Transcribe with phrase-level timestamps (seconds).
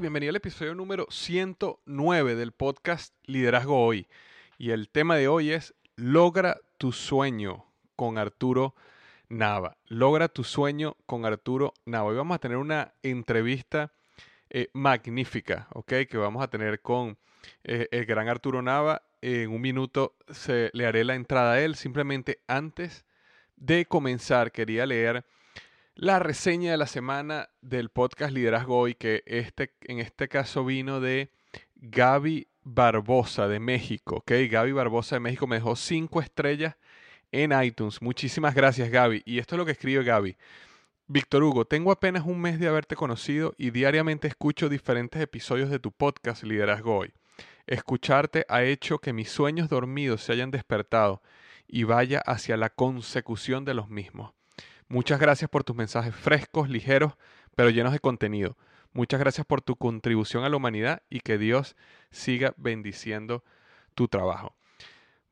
[0.00, 4.08] Bienvenido al episodio número 109 del podcast Liderazgo Hoy.
[4.58, 8.74] Y el tema de hoy es Logra tu sueño con Arturo
[9.28, 9.76] Nava.
[9.86, 12.08] Logra tu sueño con Arturo Nava.
[12.08, 13.92] Hoy vamos a tener una entrevista
[14.50, 15.92] eh, magnífica, ¿ok?
[16.10, 17.16] Que vamos a tener con
[17.62, 19.02] eh, el gran Arturo Nava.
[19.22, 21.76] En un minuto se, le haré la entrada a él.
[21.76, 23.04] Simplemente antes
[23.54, 25.24] de comenzar, quería leer
[25.96, 31.00] la reseña de la semana del podcast Liderazgo Hoy, que este, en este caso vino
[31.00, 31.30] de
[31.76, 34.16] Gaby Barbosa de México.
[34.16, 34.32] ¿ok?
[34.50, 36.76] Gaby Barbosa de México me dejó cinco estrellas
[37.30, 38.02] en iTunes.
[38.02, 39.22] Muchísimas gracias, Gaby.
[39.24, 40.36] Y esto es lo que escribe Gaby.
[41.06, 45.78] Víctor Hugo, tengo apenas un mes de haberte conocido y diariamente escucho diferentes episodios de
[45.78, 47.12] tu podcast Liderazgo Hoy.
[47.66, 51.22] Escucharte ha hecho que mis sueños dormidos se hayan despertado
[51.68, 54.32] y vaya hacia la consecución de los mismos.
[54.94, 57.14] Muchas gracias por tus mensajes frescos, ligeros,
[57.56, 58.56] pero llenos de contenido.
[58.92, 61.74] Muchas gracias por tu contribución a la humanidad y que Dios
[62.12, 63.42] siga bendiciendo
[63.96, 64.54] tu trabajo.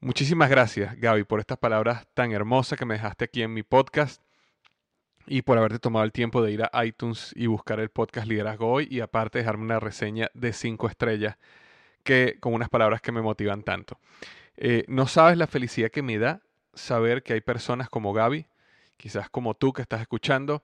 [0.01, 4.21] Muchísimas gracias, Gaby, por estas palabras tan hermosas que me dejaste aquí en mi podcast
[5.29, 8.69] y por haberte tomado el tiempo de ir a iTunes y buscar el podcast Liderazgo
[8.69, 11.39] Hoy y aparte dejarme una reseña de cinco estrellas
[12.03, 14.01] que con unas palabras que me motivan tanto.
[14.57, 16.43] Eh, no sabes la felicidad que me da
[16.75, 18.49] saber que hay personas como Gaby
[19.03, 20.63] quizás como tú que estás escuchando,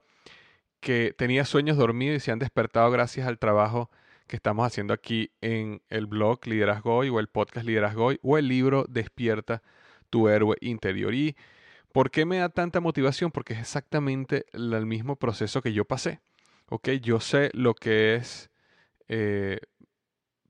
[0.79, 3.91] que tenía sueños dormidos y se han despertado gracias al trabajo
[4.27, 8.37] que estamos haciendo aquí en el blog Liderazgo Hoy o el podcast Liderazgo Hoy o
[8.37, 9.61] el libro Despierta
[10.09, 11.13] tu héroe interior.
[11.13, 11.35] ¿Y
[11.91, 13.29] por qué me da tanta motivación?
[13.29, 16.21] Porque es exactamente el mismo proceso que yo pasé.
[16.69, 16.91] ¿ok?
[17.01, 18.49] Yo sé lo que es
[19.09, 19.59] eh,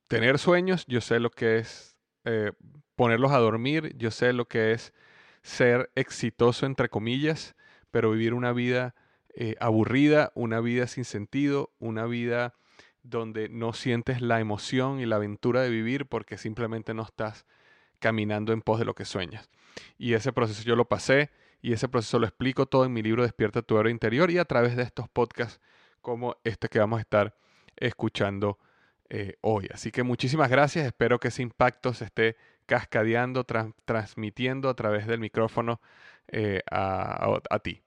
[0.08, 2.52] tener sueños, yo sé lo que es eh,
[2.96, 4.94] ponerlos a dormir, yo sé lo que es
[5.42, 7.56] ser exitoso, entre comillas,
[7.92, 8.96] pero vivir una vida
[9.34, 12.56] eh, aburrida, una vida sin sentido, una vida
[13.04, 17.46] donde no sientes la emoción y la aventura de vivir porque simplemente no estás
[18.00, 19.50] caminando en pos de lo que sueñas.
[19.98, 21.30] Y ese proceso yo lo pasé
[21.62, 24.46] y ese proceso lo explico todo en mi libro Despierta tu héroe interior y a
[24.46, 25.60] través de estos podcasts
[26.02, 27.36] como este que vamos a estar
[27.76, 28.58] escuchando
[29.10, 29.68] eh, hoy.
[29.74, 33.46] Así que muchísimas gracias, espero que ese impacto se esté cascadeando,
[33.86, 35.82] transmitiendo a través del micrófono
[36.32, 37.82] eh, a, ti.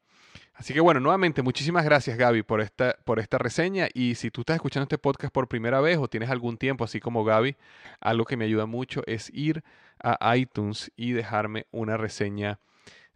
[0.55, 4.43] Así que bueno, nuevamente muchísimas gracias Gaby por esta, por esta reseña y si tú
[4.43, 7.57] estás escuchando este podcast por primera vez o tienes algún tiempo así como Gaby,
[8.01, 9.65] algo que me ayuda mucho es ir
[10.03, 12.59] a iTunes y dejarme una reseña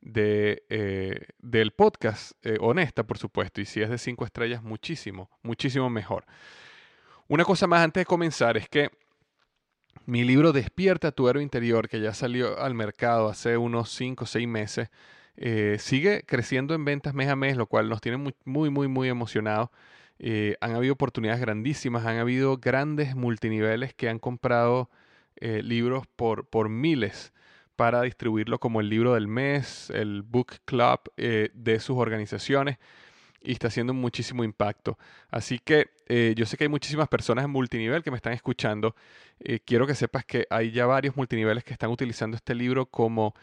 [0.00, 5.30] de, eh, del podcast, eh, honesta, por supuesto, y si es de cinco estrellas, muchísimo,
[5.42, 6.24] muchísimo mejor.
[7.28, 8.90] Una cosa más antes de comenzar es que
[10.04, 14.26] mi libro Despierta tu héroe interior, que ya salió al mercado hace unos cinco o
[14.26, 14.90] seis meses,
[15.36, 18.88] eh, sigue creciendo en ventas mes a mes, lo cual nos tiene muy, muy, muy,
[18.88, 19.70] muy emocionados.
[20.60, 24.90] han habido oportunidades grandísimas, han habido grandes multiniveles que han comprado
[25.40, 27.32] libros por, por miles
[27.76, 32.78] para distribuirlo como el libro del mes, el book club eh, de sus organizaciones
[33.42, 34.98] y está haciendo muchísimo impacto.
[35.30, 38.96] Así que eh, yo sé que hay muchísimas personas en multinivel que me están escuchando.
[39.38, 43.34] Eh, quiero que sepas que hay ya varios multiniveles que están utilizando este libro como,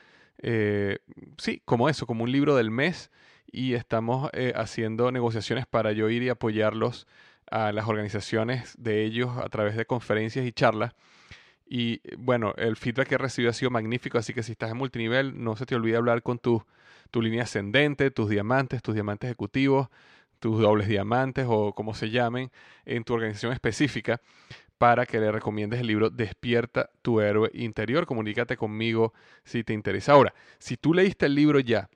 [1.38, 3.12] sí, como eso, como un libro del mes
[3.52, 7.08] y estamos haciendo negociaciones para yo ir y apoyarlos
[7.50, 10.94] a las organizaciones de ellos a través de conferencias y charlas.
[11.66, 14.78] Y bueno, el feedback que he recibido ha sido magnífico, así que si estás en
[14.78, 16.64] multinivel, no se te olvide hablar con tu,
[17.10, 19.90] tu línea ascendente, tus diamantes, tus diamantes ejecutivos,
[20.40, 22.52] tus dobles diamantes o como se llamen
[22.86, 24.20] en tu organización específica
[24.84, 28.06] para que le recomiendes el libro Despierta tu héroe interior.
[28.06, 29.14] Comunícate conmigo
[29.46, 30.12] si te interesa.
[30.12, 31.90] Ahora, si tú leíste el libro ya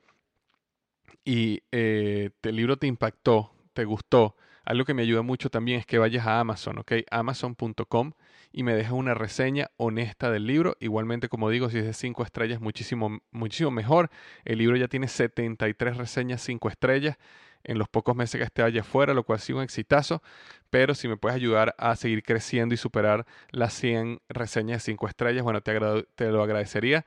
[1.25, 5.86] y eh, el libro te impactó, te gustó, algo que me ayuda mucho también es
[5.86, 6.94] que vayas a Amazon, ¿ok?
[7.12, 8.13] Amazon.com
[8.54, 10.78] y me dejas una reseña honesta del libro.
[10.80, 14.10] Igualmente, como digo, si es de 5 estrellas, muchísimo, muchísimo mejor.
[14.45, 17.18] El libro ya tiene 73 reseñas 5 estrellas
[17.67, 20.23] en los pocos meses que esté allá afuera, lo cual ha sido un exitazo.
[20.69, 25.07] Pero si me puedes ayudar a seguir creciendo y superar las 100 reseñas de 5
[25.07, 27.05] estrellas, bueno, te, lo agradecería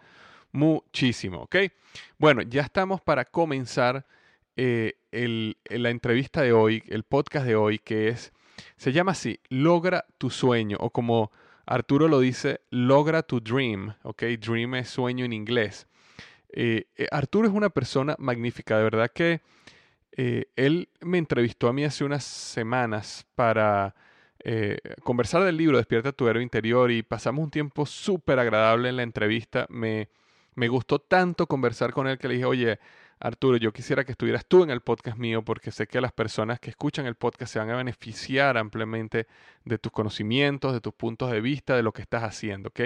[0.53, 1.57] muchísimo, ¿ok?
[2.19, 4.07] Bueno, ya estamos para comenzar
[4.57, 8.33] eh, la entrevista de hoy, el podcast de hoy, que es
[8.77, 11.31] se llama así, logra tu sueño, o como
[11.67, 14.23] Arturo lo dice, logra tu dream, ¿ok?
[14.39, 15.87] Dream es sueño en inglés.
[16.53, 19.41] Eh, eh, Arturo es una persona magnífica, de verdad que
[20.17, 23.95] eh, él me entrevistó a mí hace unas semanas para
[25.05, 29.03] conversar del libro Despierta tu héroe interior y pasamos un tiempo súper agradable en la
[29.03, 29.67] entrevista.
[29.69, 30.09] Me,
[30.55, 32.79] me gustó tanto conversar con él que le dije, oye,
[33.21, 36.59] Arturo, yo quisiera que estuvieras tú en el podcast mío porque sé que las personas
[36.59, 39.27] que escuchan el podcast se van a beneficiar ampliamente
[39.65, 42.81] de tus conocimientos, de tus puntos de vista, de lo que estás haciendo, ¿ok?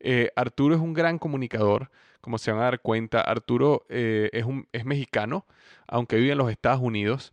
[0.00, 1.90] Eh, Arturo es un gran comunicador,
[2.24, 3.20] como se van a dar cuenta.
[3.20, 5.46] Arturo eh, es, un, es mexicano,
[5.86, 7.32] aunque vive en los Estados Unidos.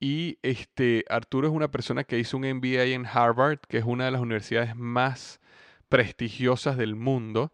[0.00, 4.04] Y este, Arturo es una persona que hizo un MBA en Harvard, que es una
[4.04, 5.40] de las universidades más
[5.88, 7.50] prestigiosas del mundo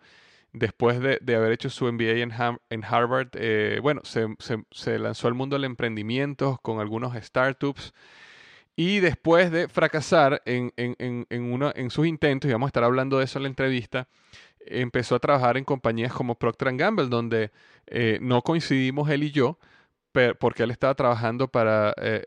[0.54, 2.32] después de, haber hecho su MBA en,
[2.70, 7.92] en Harvard, eh, bueno, se, lanzó al mundo del emprendimiento con algunos startups.
[8.76, 10.72] Y después de fracasar en,
[11.30, 14.08] uno, en sus intentos, y vamos a estar hablando de eso en la entrevista,
[14.66, 17.52] empezó a trabajar en compañías como Procter Gamble, donde
[17.86, 19.58] eh, no coincidimos él y yo,
[20.38, 22.22] porque él estaba trabajando para, eh,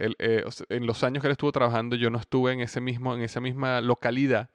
[0.70, 3.40] en los años que él estuvo trabajando, yo no estuve en, ese mismo, en esa
[3.40, 4.50] misma localidad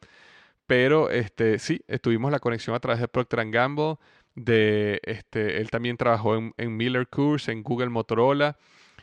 [0.73, 3.97] pero este, sí, estuvimos la conexión a través de Procter Gamble.
[4.35, 8.57] De, este, él también trabajó en, Miller Coors, en Google Motorola.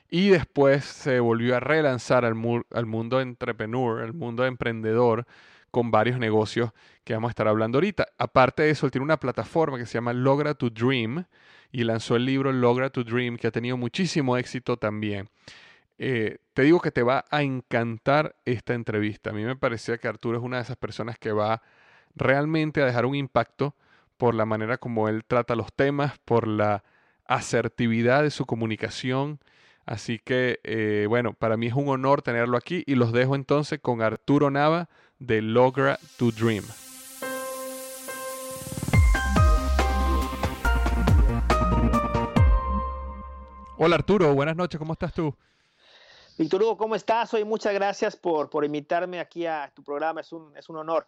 [0.10, 2.36] Y después se volvió a relanzar al,
[2.74, 5.28] al mundo entrepreneur, al mundo emprendedor,
[5.70, 6.72] con varios negocios
[7.04, 8.08] que vamos a estar hablando ahorita.
[8.18, 11.26] Aparte de eso, él tiene una plataforma que se llama Logra to Dream
[11.72, 15.30] y lanzó el libro Logra to Dream, que ha tenido muchísimo éxito también.
[15.98, 19.32] Eh, te digo que te va a encantar esta entrevista.
[19.32, 21.62] A mí me parecía que Arturo es una de esas personas que va
[22.16, 23.76] realmente a dejar un impacto
[24.18, 26.84] por la manera como él trata los temas, por la
[27.26, 29.40] asertividad de su comunicación.
[29.86, 33.80] Así que, eh, bueno, para mí es un honor tenerlo aquí y los dejo entonces
[33.80, 36.64] con Arturo Nava de Logra to Dream.
[43.78, 45.34] Hola Arturo, buenas noches, ¿cómo estás tú?
[46.38, 47.34] Víctor Hugo, ¿cómo estás?
[47.34, 51.08] Hoy muchas gracias por, por invitarme aquí a tu programa, es un, es un honor.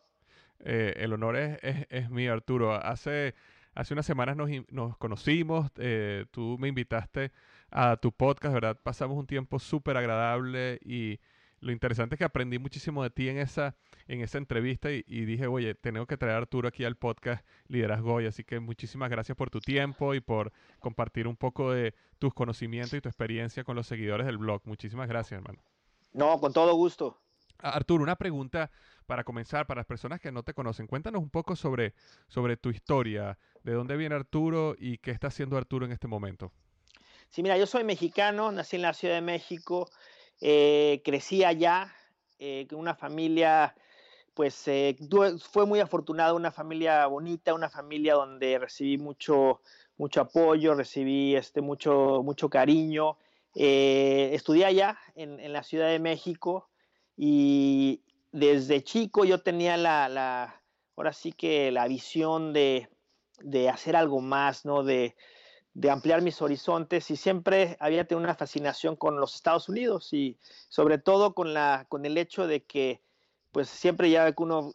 [0.59, 2.73] Eh, el honor es, es, mío, Arturo.
[2.73, 3.33] Hace,
[3.73, 7.31] hace unas semanas nos, nos conocimos, eh, tú me invitaste
[7.71, 8.77] a tu podcast, ¿verdad?
[8.81, 11.19] Pasamos un tiempo súper agradable y
[11.61, 13.75] lo interesante es que aprendí muchísimo de ti en esa,
[14.07, 18.13] en esa entrevista y, dije, oye, tengo que traer a Arturo aquí al podcast Liderazgo
[18.13, 22.33] hoy, así que muchísimas gracias por tu tiempo y por compartir un poco de tus
[22.33, 24.61] conocimientos y tu experiencia con los seguidores del blog.
[24.65, 25.59] Muchísimas gracias, hermano.
[26.13, 27.17] No, con todo gusto.
[27.59, 28.71] Arturo, una pregunta
[29.05, 30.87] para comenzar, para las personas que no te conocen.
[30.87, 31.93] Cuéntanos un poco sobre,
[32.27, 36.51] sobre tu historia, de dónde viene Arturo y qué está haciendo Arturo en este momento.
[37.29, 39.89] Sí, mira, yo soy mexicano, nací en la Ciudad de México,
[40.41, 41.93] eh, crecí allá
[42.39, 43.73] eh, con una familia
[44.33, 44.95] pues eh,
[45.51, 49.61] fue muy afortunado, una familia bonita, una familia donde recibí mucho,
[49.97, 53.17] mucho apoyo, recibí este, mucho, mucho cariño.
[53.55, 56.69] Eh, estudié allá en, la Ciudad de México
[57.17, 60.61] y desde chico yo tenía la,
[60.95, 62.87] ahora sí que la visión de,
[63.69, 64.83] hacer algo más, ¿no?
[64.83, 65.15] De,
[65.73, 70.37] de ampliar mis horizontes y siempre había tenido una fascinación con los Estados Unidos y
[70.69, 73.01] sobre todo con, la, con el hecho de que
[73.51, 74.73] pues siempre ya que uno,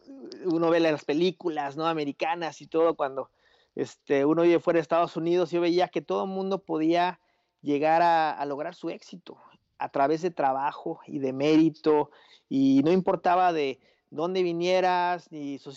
[0.69, 3.29] ve las películas no americanas y todo cuando
[3.75, 7.19] este, uno vive fuera de Estados Unidos yo veía que todo el mundo podía
[7.61, 9.37] llegar a, lograr su éxito
[9.77, 12.11] a través de trabajo y de mérito
[12.49, 13.79] y no importaba de
[14.09, 15.71] dónde vinieras, ni su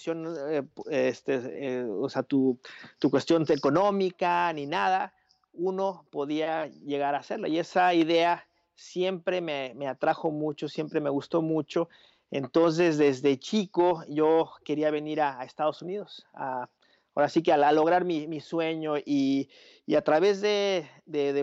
[0.51, 2.61] eh, este, eh, o sea, tu,
[2.99, 5.13] tu, cuestión económica, ni nada,
[5.53, 7.49] uno podía llegar a hacerlo.
[7.49, 11.89] Y esa idea siempre me, me, atrajo mucho, siempre me gustó mucho.
[12.31, 18.41] Entonces, desde chico, yo quería venir a, Estados Unidos, ahora sí que a, lograr mi,
[18.41, 19.49] sueño y,
[19.97, 20.87] a través de,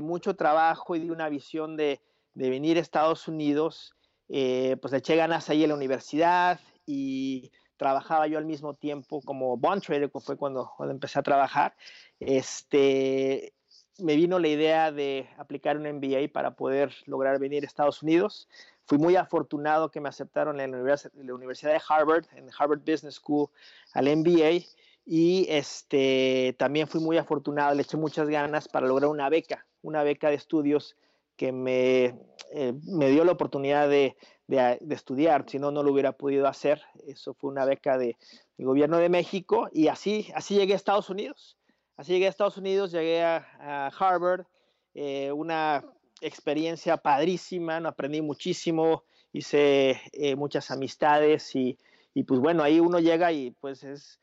[0.02, 2.02] mucho trabajo y de una visión de,
[2.34, 3.96] venir a Estados Unidos,
[4.30, 9.58] eh, pues eché ganas ahí en la universidad y trabajaba yo al mismo tiempo como
[9.58, 11.76] bond trader, que fue cuando, cuando empecé a trabajar.
[12.20, 13.54] Este,
[14.00, 18.48] me vino la idea de aplicar un MBA para poder lograr venir a Estados Unidos.
[18.88, 23.50] Fui muy afortunado que me aceptaron en la Universidad de Harvard, en Harvard Business School,
[23.94, 24.66] al MBA.
[25.06, 30.04] Y este, también fui muy afortunado, le eché muchas ganas para lograr una beca, una
[30.04, 30.98] beca de estudios
[31.38, 32.18] que me,
[32.52, 34.18] eh, me dio la oportunidad de,
[34.48, 36.82] de, estudiar, si no, no lo hubiera podido hacer.
[37.06, 38.18] Eso fue una beca de,
[38.58, 41.58] del gobierno de México y así, así llegué a Estados Unidos.
[41.98, 44.46] Así llegué a Estados Unidos, llegué a, Harvard,
[44.94, 45.84] eh, una
[46.22, 47.90] experiencia padrísima, ¿no?
[47.90, 51.78] aprendí muchísimo, hice eh, muchas amistades y,
[52.14, 54.20] y, pues bueno, ahí uno llega y pues es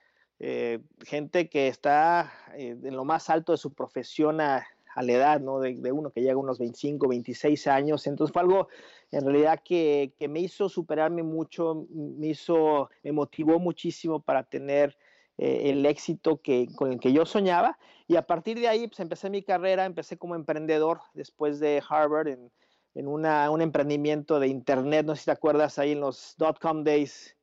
[1.06, 5.58] gente que está en lo más alto de su profesión a, la edad, ¿no?
[5.58, 8.06] De, uno que llega a unos 25, 26 años.
[8.06, 8.68] Entonces fue algo
[9.10, 14.96] en realidad que, me hizo superarme mucho, me hizo, me motivó muchísimo para tener
[15.38, 17.78] eh, el éxito que, con el que yo soñaba.
[18.06, 22.28] Y a partir de ahí, pues empecé mi carrera, empecé como emprendedor después de Harvard
[22.28, 22.50] en,
[22.94, 26.84] en una, un emprendimiento de internet, no sé si te acuerdas ahí en los dot-com
[26.84, 27.36] days.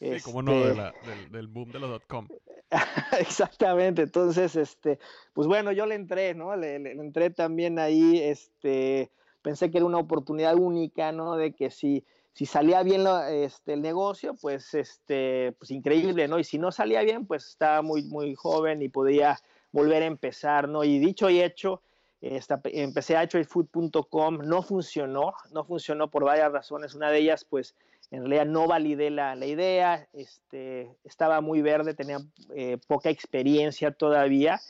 [0.00, 2.28] Sí, como no, este del, del, boom de los dot-com.
[3.20, 4.98] Exactamente, entonces, este,
[5.32, 6.56] pues bueno, yo le entré, ¿no?
[6.56, 11.36] Le, entré también ahí, este, pensé que era una oportunidad única, ¿no?
[11.36, 12.04] De que si,
[12.34, 16.38] si salía bien este, el negocio, pues, este, pues increíble, ¿no?
[16.38, 19.38] Y si no salía bien, pues estaba muy, muy joven y podía
[19.70, 20.82] volver a empezar, ¿no?
[20.84, 21.82] Y dicho y hecho,
[22.20, 26.94] empecé a tradefood.com, no funcionó, no funcionó por varias razones.
[26.94, 27.74] Una de ellas, pues,
[28.10, 32.18] en realidad no validé la, la idea, este, estaba muy verde, tenía
[32.54, 34.60] eh, poca experiencia todavía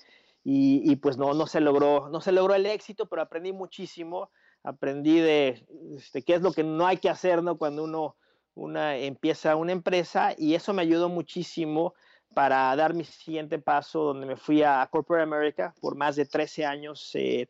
[0.44, 4.30] y, y, pues no, no se logró, no se logró el éxito, pero aprendí muchísimo,
[4.62, 5.66] aprendí de
[5.96, 7.58] este, qué es lo que no hay que hacer ¿no?
[7.58, 8.16] cuando uno
[8.54, 11.94] una, empieza una empresa y eso me ayudó muchísimo
[12.34, 16.64] para dar mi siguiente paso, donde me fui a Corporate America por más de 13
[16.64, 17.10] años.
[17.14, 17.48] Eh,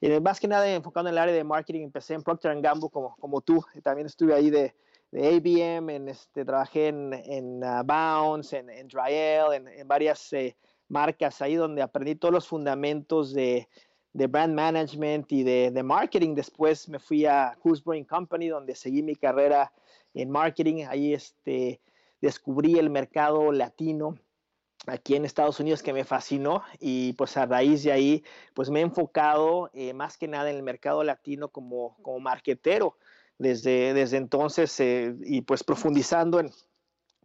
[0.00, 3.16] eh, más que nada enfocado en el área de marketing, empecé en Procter Gamble como,
[3.16, 4.74] como tú, también estuve ahí de,
[5.10, 10.56] de ABM, en este, trabajé en, en uh, Bounce, en, en Dryel, en, varias eh,
[10.88, 13.68] marcas ahí donde aprendí todos los fundamentos de,
[14.16, 16.34] de brand management y de, de, marketing.
[16.34, 19.72] Después me fui a Brewing Company, donde seguí mi carrera
[20.14, 20.86] en marketing.
[20.88, 21.82] Ahí este,
[22.22, 24.18] descubrí el mercado latino
[24.86, 28.80] aquí en Estados Unidos que me fascinó y pues a raíz de ahí pues me
[28.80, 32.96] he enfocado eh, más que nada en el mercado latino como, como marketero
[33.36, 36.50] desde, desde entonces eh, y pues profundizando en,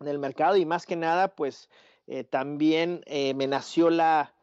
[0.04, 1.70] el mercado y más que nada pues
[2.08, 4.34] eh, también eh, me nació la,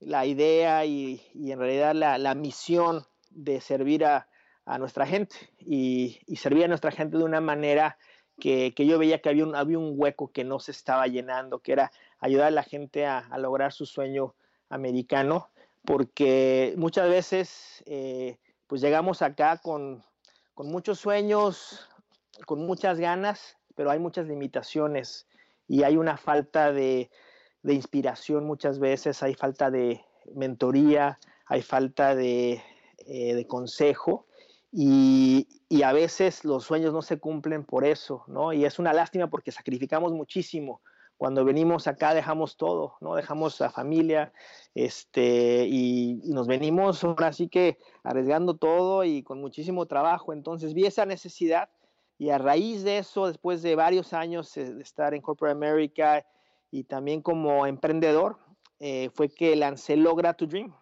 [0.00, 4.28] la idea y, y, en realidad la, la misión de servir a,
[4.64, 7.98] a nuestra gente y, y, servir a nuestra gente de una manera
[8.38, 11.60] que, que yo veía que había un, había un, hueco que no se estaba llenando,
[11.60, 14.34] que era ayudar a la gente a, a lograr su sueño
[14.68, 15.50] americano,
[15.84, 17.84] porque muchas veces
[18.66, 20.02] pues llegamos acá con,
[20.54, 21.88] con muchos sueños,
[22.44, 25.26] con muchas ganas, pero hay muchas limitaciones
[25.68, 27.10] y hay una falta de,
[27.74, 30.04] inspiración muchas veces, hay falta de
[30.34, 32.62] mentoría, hay falta de,
[33.06, 34.26] eh, consejo
[34.72, 38.52] y, y, a veces los sueños no se cumplen por eso, ¿no?
[38.52, 40.80] Y es una lástima porque sacrificamos muchísimo
[41.16, 43.14] cuando venimos acá dejamos todo, ¿no?
[43.14, 44.32] Dejamos la familia,
[44.74, 50.32] este, y, nos venimos ahora sí que arriesgando todo y con muchísimo trabajo.
[50.32, 51.70] Entonces vi esa necesidad
[52.18, 56.26] y a raíz de eso, después de varios años de estar en Corporate America
[56.76, 58.36] y también como emprendedor,
[58.80, 60.74] eh, fue que lancé Logra to Dream.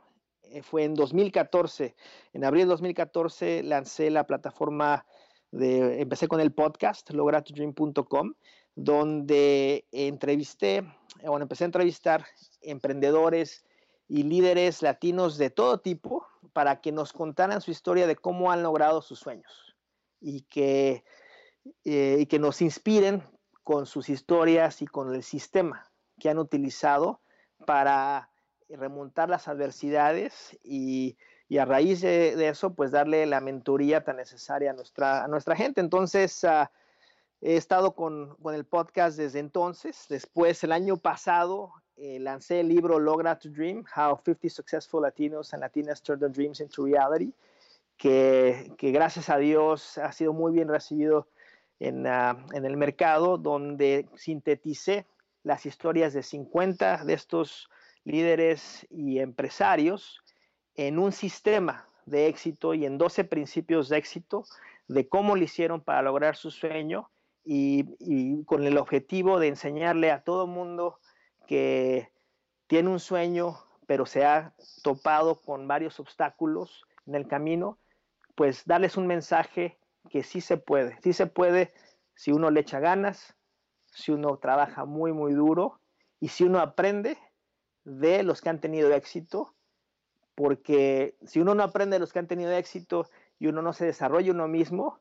[0.42, 1.94] Eh, fue en 2014,
[2.32, 5.06] en abril de 2014 lancé la plataforma
[5.52, 8.34] de, empecé con el podcast, logratodream.com,
[8.74, 10.82] donde entrevisté,
[11.22, 12.26] bueno, empecé a entrevistar
[12.60, 13.64] emprendedores
[14.08, 18.64] y líderes latinos de todo tipo para que nos contaran su historia de cómo han
[18.64, 19.76] logrado sus sueños
[20.20, 21.04] y que,
[21.84, 23.22] eh, y que nos inspiren
[23.64, 25.90] con sus historias y con el sistema
[26.20, 27.20] que han utilizado
[27.66, 28.30] para
[28.68, 31.16] remontar las adversidades y,
[31.58, 35.80] a raíz de, eso, pues darle la mentoría tan necesaria a nuestra, a nuestra gente.
[35.80, 36.70] Entonces, ah,
[37.40, 40.06] he estado con, con, el podcast desde entonces.
[40.08, 45.54] Después, el año pasado, eh, lancé el libro Logra to Dream, How 50 Successful Latinos
[45.54, 47.32] and Latinas Turn Their Dreams into Reality,
[47.96, 51.28] que, que, gracias a Dios ha sido muy bien recibido
[51.86, 55.06] en, ah, en el mercado, donde sinteticé
[55.42, 57.68] las historias de 50 de estos
[58.04, 60.22] líderes y empresarios
[60.74, 64.44] en un sistema de éxito y en 12 principios de éxito
[64.88, 67.10] de cómo lo hicieron para lograr su sueño
[67.44, 70.98] y, con el objetivo de enseñarle a todo mundo
[71.46, 72.10] que
[72.66, 77.78] tiene un sueño pero se ha topado con varios obstáculos en el camino,
[78.34, 79.78] pues darles un mensaje
[80.10, 81.72] que sí se puede, sí se puede
[82.14, 83.34] si uno le echa ganas,
[83.86, 85.80] si uno trabaja muy, muy duro
[86.20, 87.18] y si uno aprende
[87.84, 89.54] de los que han tenido éxito,
[90.34, 93.08] porque si uno no aprende de los que han tenido éxito
[93.38, 95.00] y uno no se desarrolla uno mismo,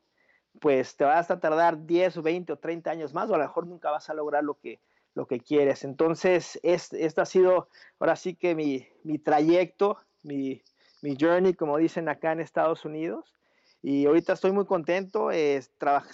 [0.60, 3.44] pues te vas a tardar 10 o 20 o 30 años más o a lo
[3.44, 4.80] mejor nunca vas a lograr lo que,
[5.14, 5.84] lo que quieres.
[5.84, 7.68] Entonces, este, ha sido
[7.98, 10.62] ahora sí que mi, mi trayecto, mi,
[11.02, 13.34] mi, journey, como dicen acá en Estados Unidos.
[13.86, 15.60] Y ahorita estoy muy contento, eh,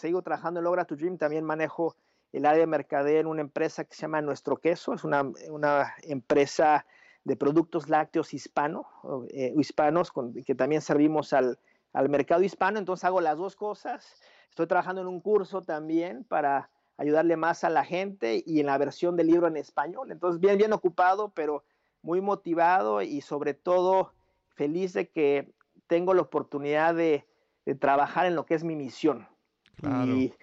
[0.01, 1.95] sigo trabajando en Logra tu Dream, también manejo
[2.33, 5.95] el área de mercadeo en una empresa que se llama Nuestro Queso, es una, una
[6.03, 6.85] empresa
[7.23, 8.89] de productos lácteos hispano,
[9.29, 10.13] eh, hispanos,
[10.45, 11.61] que también servimos al,
[11.93, 14.21] al, mercado hispano, entonces hago las dos cosas.
[14.49, 18.79] Estoy trabajando en un curso también para ayudarle más a la gente y en la
[18.79, 20.11] versión del libro en español.
[20.11, 21.63] Entonces, bien, bien ocupado, pero
[22.03, 24.13] muy motivado y sobre todo
[24.57, 25.55] feliz de que
[25.87, 27.30] tengo la oportunidad de,
[27.65, 29.29] de trabajar en lo que es mi misión.
[29.77, 30.13] Claro.
[30.13, 30.35] Y,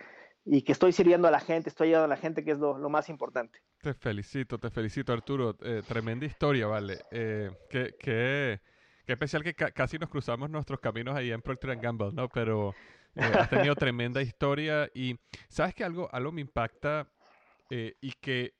[0.49, 2.89] y que estoy sirviendo a la gente, estoy ayudando a la gente, que es lo,
[2.89, 3.59] más importante.
[3.81, 5.57] Te felicito, te felicito Arturo.
[5.61, 6.99] Eh, tremenda historia, vale.
[7.11, 8.61] Eh, qué, qué,
[9.05, 12.29] especial que casi nos cruzamos nuestros caminos ahí en Procter Gamble, ¿no?
[12.29, 12.73] Pero
[13.15, 17.07] eh, has tenido tremenda historia y sabes que algo, algo me impacta
[17.69, 18.53] y que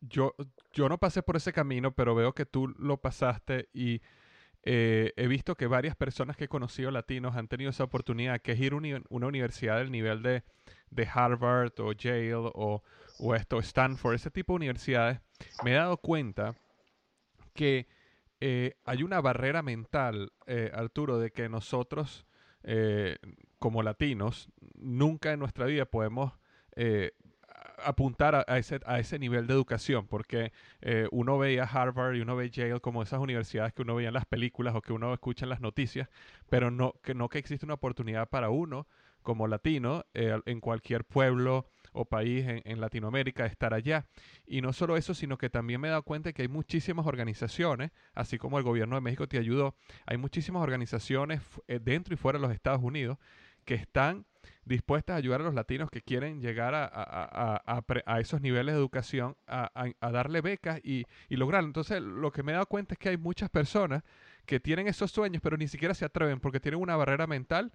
[0.00, 0.34] yo,
[0.74, 4.02] yo no pasé por ese camino, pero veo que tú lo pasaste y
[4.64, 8.60] he visto que varias personas que he conocido latinos han tenido esa oportunidad, que es
[8.60, 8.76] ir a
[9.08, 10.44] una universidad del nivel de
[10.92, 12.82] de Harvard o Yale o,
[13.18, 15.20] o esto, Stanford, ese tipo de universidades,
[15.64, 16.54] me he dado cuenta
[17.54, 17.88] que
[18.40, 22.26] eh, hay una barrera mental, eh, Arturo, de que nosotros,
[22.62, 23.16] eh,
[23.58, 26.32] como latinos, nunca en nuestra vida podemos
[27.84, 30.52] apuntar a, ese, a ese nivel de educación, porque
[31.10, 34.26] uno veía Harvard y uno ve Yale como esas universidades que uno veía en las
[34.26, 36.08] películas o que uno escucha en las noticias,
[36.48, 38.86] pero no que, no que existe una oportunidad para uno
[39.22, 44.06] como latino eh, en cualquier pueblo o país en, Latinoamérica estar allá.
[44.46, 47.90] Y no solo eso, sino que también me he dado cuenta que hay muchísimas organizaciones,
[48.14, 52.38] así como el gobierno de México te ayudó, hay muchísimas organizaciones eh, dentro y fuera
[52.38, 53.18] de los Estados Unidos
[53.64, 54.24] que están
[54.64, 59.70] dispuestas a ayudar a los latinos que quieren llegar a, esos niveles de educación, a,
[60.00, 61.68] darle becas y, y lograrlo.
[61.68, 64.02] Entonces, lo que me he dado cuenta es que hay muchas personas
[64.46, 67.72] que tienen esos sueños, pero ni siquiera se atreven porque tienen una barrera mental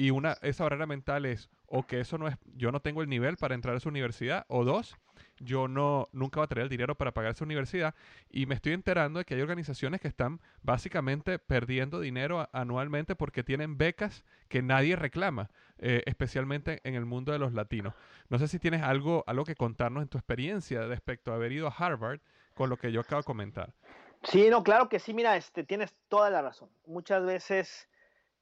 [0.00, 3.10] y una, esa barrera mental es o que eso no es, yo no tengo el
[3.10, 4.96] nivel para entrar a esa universidad, o dos,
[5.40, 7.94] yo no, nunca voy a tener el dinero para pagar esa universidad
[8.30, 13.44] y me estoy enterando de que hay organizaciones que están básicamente perdiendo dinero anualmente porque
[13.44, 17.92] tienen becas que nadie reclama, eh, especialmente en el mundo de los latinos.
[18.30, 21.68] No sé si tienes algo, algo que contarnos en tu experiencia respecto a haber ido
[21.68, 22.20] a Harvard
[22.54, 23.74] con lo que yo acabo de comentar.
[24.22, 26.70] Sí, no, claro que sí, mira, este, tienes toda la razón.
[26.86, 27.89] Muchas veces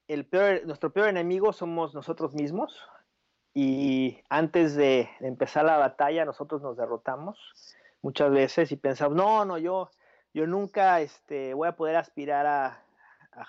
[0.09, 0.27] el
[0.65, 2.77] nuestro peor enemigo somos nosotros mismos
[3.55, 7.39] y antes de empezar la batalla nosotros nos derrotamos
[8.03, 9.91] muchas veces y pensamos, no, no, yo,
[10.35, 12.85] yo nunca este, voy a poder aspirar a,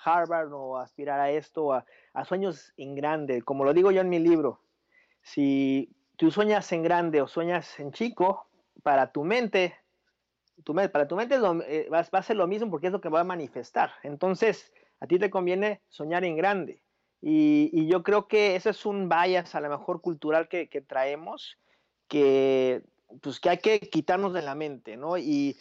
[0.04, 3.42] Harvard o aspirar a esto, a, a sueños en grande.
[3.42, 4.60] Como lo digo yo en mi libro,
[5.20, 8.46] si tú sueñas en grande o sueñas en chico,
[8.82, 9.74] para tu mente,
[10.64, 13.20] tu, para tu mente eh, va, a ser lo mismo porque es lo que va
[13.20, 13.92] a manifestar.
[14.02, 16.82] Entonces, a ti te conviene soñar en grande.
[17.22, 21.58] Y, yo creo que ese es un bias a lo mejor cultural que, traemos,
[22.08, 22.82] que,
[23.20, 25.18] pues, que hay que quitarnos de la mente, ¿no?
[25.18, 25.58] Y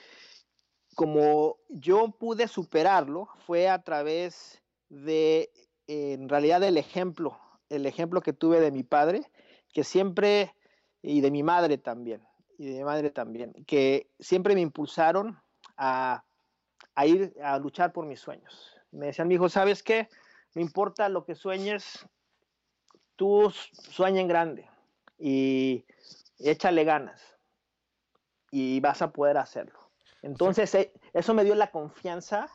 [0.95, 5.51] como yo pude superarlo, fue a través de,
[5.87, 7.37] en realidad, del ejemplo,
[7.69, 9.29] el ejemplo que tuve de mi padre,
[9.73, 10.53] que siempre,
[11.01, 12.21] y de mi madre también,
[12.57, 15.39] y de mi madre también, que siempre me impulsaron
[15.77, 16.23] a
[17.05, 18.78] ir a luchar por mis sueños.
[18.91, 20.09] Me decían, mi hijo, ¿sabes qué?
[20.55, 22.07] No importa lo que sueñes,
[23.15, 24.69] tú sueña en grande
[25.19, 25.85] y
[26.39, 27.37] échale ganas
[28.51, 29.79] y vas a poder hacerlo.
[30.21, 32.49] Entonces, eh, eso me dio la confianza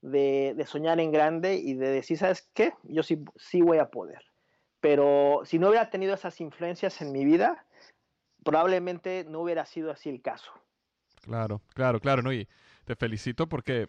[0.00, 2.72] de, soñar en grande y de decir, ¿sabes qué?
[2.84, 4.24] Yo sí, sí voy a poder.
[4.80, 7.66] Pero si no hubiera tenido esas influencias en mi vida,
[8.44, 10.52] probablemente no hubiera sido así el caso.
[11.22, 12.32] Claro, claro, claro, ¿no?
[12.32, 12.48] Y
[12.84, 13.86] te felicito porque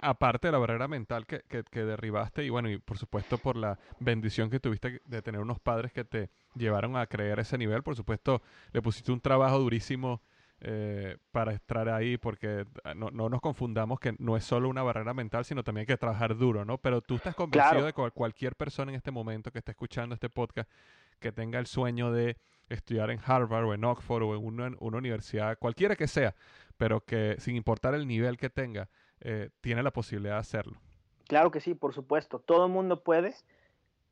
[0.00, 3.78] aparte de la barrera mental que, que, derribaste y bueno, y por supuesto por la
[3.98, 7.96] bendición que tuviste de tener unos padres que te llevaron a creer ese nivel, por
[7.96, 10.22] supuesto le pusiste un trabajo durísimo
[10.62, 14.82] eh, para estar ahí porque ah, no, no, nos confundamos que no es solo una
[14.82, 16.76] barrera mental, sino también hay que trabajar duro, ¿no?
[16.76, 20.28] Pero tú estás convencido de que cualquier persona en este momento que esté escuchando este
[20.28, 20.70] podcast
[21.18, 22.36] que tenga el sueño de
[22.68, 26.34] estudiar en Harvard o en Oxford o en una, una universidad, cualquiera que sea,
[26.76, 30.80] pero que sin importar el nivel que tenga, eh, tiene la posibilidad de hacerlo.
[31.26, 32.40] Claro que sí, por supuesto.
[32.40, 33.34] Todo el mundo puede,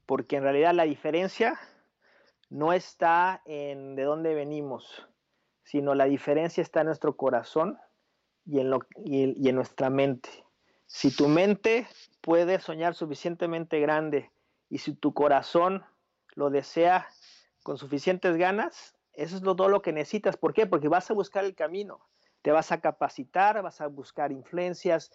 [0.07, 1.59] porque en realidad la diferencia
[2.51, 5.07] no está en de dónde venimos,
[5.65, 7.79] sino la diferencia está en nuestro corazón
[8.47, 10.31] y en, lo, y en nuestra mente.
[10.87, 11.87] Si tu mente
[12.23, 14.31] puede soñar suficientemente grande
[14.71, 15.85] y si tu corazón
[16.35, 17.09] lo desea
[17.63, 20.37] con suficientes ganas, eso es todo lo que necesitas.
[20.37, 20.67] ¿Por qué?
[20.67, 22.01] Porque vas a buscar el camino
[22.49, 25.13] te vas a capacitar, vas a buscar influencias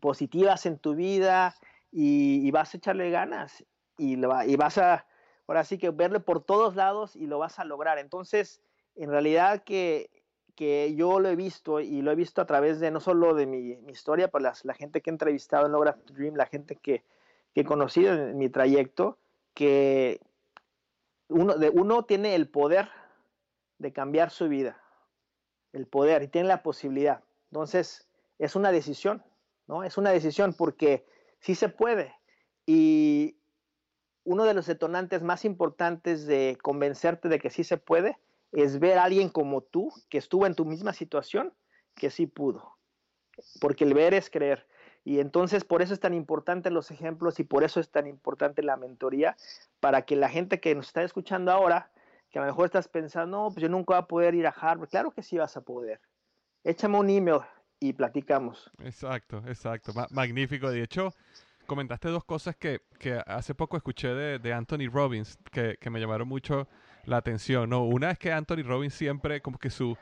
[0.00, 1.56] positivas en tu vida
[1.90, 3.64] y, vas a echarle ganas
[3.98, 5.04] y, y, vas a,
[5.48, 7.98] ahora sí que verle por todos lados y lo vas a lograr.
[7.98, 8.62] Entonces,
[8.94, 10.10] en realidad que,
[10.54, 13.46] que yo lo he visto y lo he visto a través de no solo de
[13.46, 17.02] mi, historia, pero pues la gente que he entrevistado en Logra Dream, la gente que,
[17.52, 19.18] que he conocido en mi trayecto,
[19.54, 20.20] que
[21.26, 22.88] uno, de, uno tiene el poder
[23.78, 24.79] de cambiar su vida
[25.72, 27.22] el poder y tienen la posibilidad.
[27.50, 29.22] Entonces, es una decisión,
[29.66, 29.84] ¿no?
[29.84, 31.06] Es una decisión porque
[31.40, 32.14] sí se puede.
[32.66, 33.36] Y
[34.24, 38.18] uno de los detonantes más importantes de convencerte de que sí se puede
[38.52, 41.52] es ver a alguien como tú, que estuvo en tu misma situación,
[41.94, 42.76] que sí pudo.
[43.60, 44.66] Porque el ver es creer.
[45.04, 48.62] Y entonces por eso es tan importante los ejemplos y por eso es tan importante
[48.62, 49.36] la mentoría,
[49.80, 51.90] para que la gente que nos está escuchando ahora
[52.30, 54.50] que a lo mejor estás pensando, no, pues yo nunca voy a poder ir a
[54.50, 54.88] Harvard.
[54.88, 56.00] Claro que sí vas a poder.
[56.62, 57.40] Échame un email
[57.80, 58.70] y platicamos.
[58.84, 59.92] Exacto, exacto.
[60.10, 60.70] magnífico.
[60.70, 61.12] De hecho,
[61.66, 65.98] comentaste dos cosas que, que hace poco escuché de, de Anthony Robbins que, que, me
[65.98, 66.68] llamaron mucho
[67.04, 67.70] la atención.
[67.70, 67.84] ¿no?
[67.84, 69.96] Una es que Anthony Robbins siempre, como que su,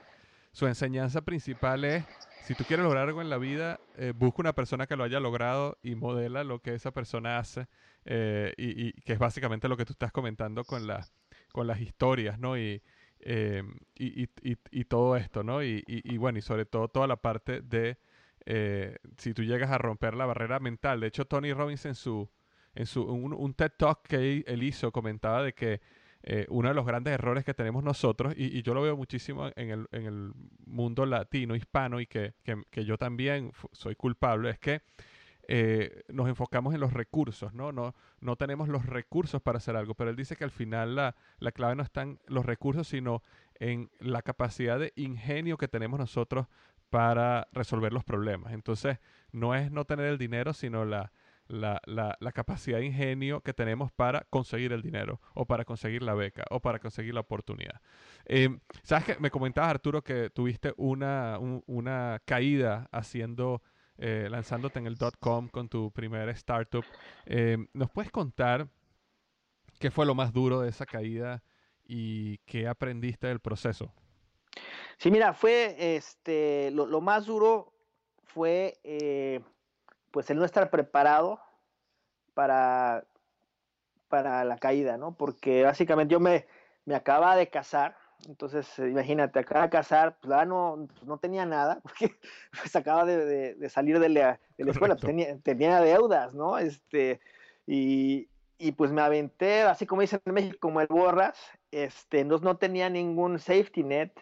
[0.53, 2.05] su enseñanza principal es,
[2.45, 5.21] si tú quieres lograr algo en la vida, eh, busca una persona que lo haya
[5.21, 7.69] logrado y modela lo que esa persona hace.
[8.05, 11.07] Eh, y, y, que es básicamente lo que tú estás comentando con la
[11.53, 12.59] con las historias, ¿no?
[12.59, 12.83] Y,
[13.21, 13.63] eh,
[13.97, 15.63] y, y, todo esto, ¿no?
[15.63, 15.83] Y,
[16.19, 17.99] bueno, y sobre todo toda la parte de
[18.47, 21.01] eh, si tú llegas a romper la barrera mental.
[21.01, 22.31] De hecho, Tony Robbins en su,
[22.75, 25.81] en su un, TED Talk que él hizo comentaba de que
[26.23, 29.71] eh, uno de los grandes errores que tenemos nosotros, y, yo lo veo muchísimo en
[29.71, 30.33] el, en el
[30.67, 32.35] mundo latino, hispano, y que,
[32.71, 34.83] que yo también soy culpable, es que
[35.51, 37.73] eh, nos enfocamos en los recursos, ¿no?
[37.73, 37.95] ¿no?
[38.21, 41.53] No tenemos los recursos para hacer algo, pero él dice que al final la, la
[41.53, 43.23] clave no está en los recursos, sino
[43.55, 46.47] en la capacidad de ingenio que tenemos nosotros
[46.91, 48.53] para resolver los problemas.
[48.53, 48.99] Entonces,
[49.33, 51.13] no es no tener el dinero, sino la,
[51.49, 56.15] la, la, capacidad de ingenio que tenemos para conseguir el dinero, o para conseguir la
[56.15, 57.81] beca, o para conseguir la oportunidad.
[58.27, 63.63] Eh, ¿Sabes que Me comentabas, Arturo, que tuviste una, una caída haciendo
[63.99, 66.85] eh, lanzándote en el .com con tu primer startup.
[67.27, 68.69] Eh, ¿Nos puedes contar
[69.79, 71.43] qué fue lo más duro de esa caída
[71.85, 73.93] y qué aprendiste del proceso?
[74.99, 77.73] Sí, mira, fue este, lo, más duro
[78.25, 79.41] fue eh,
[80.11, 81.41] pues el no estar preparado
[82.35, 83.05] para,
[84.09, 85.17] para la caída, ¿no?
[85.17, 86.47] Porque básicamente yo me,
[86.85, 91.47] me acababa de casar entonces, eh, imagínate, acá a casar, pues, no, pues, no tenía
[91.47, 92.17] nada, porque
[92.61, 96.59] pues, acaba de, de, salir de la, de la escuela, pues, tenía, tenía, deudas, ¿no?
[96.59, 97.21] Este,
[97.67, 98.29] y,
[98.59, 101.39] y, pues me aventé, así como dicen en México, como el borras,
[101.71, 104.13] este, no, tenía ningún safety net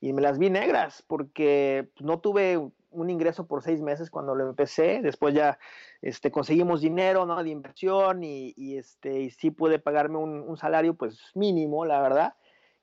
[0.00, 2.58] y me las vi negras, porque no tuve
[2.90, 5.58] un ingreso por seis meses cuando lo empecé, después ya
[6.02, 7.42] este, conseguimos dinero ¿no?
[7.42, 12.00] de inversión y, y, este, y sí pude pagarme un, un, salario pues mínimo, la
[12.00, 12.34] verdad,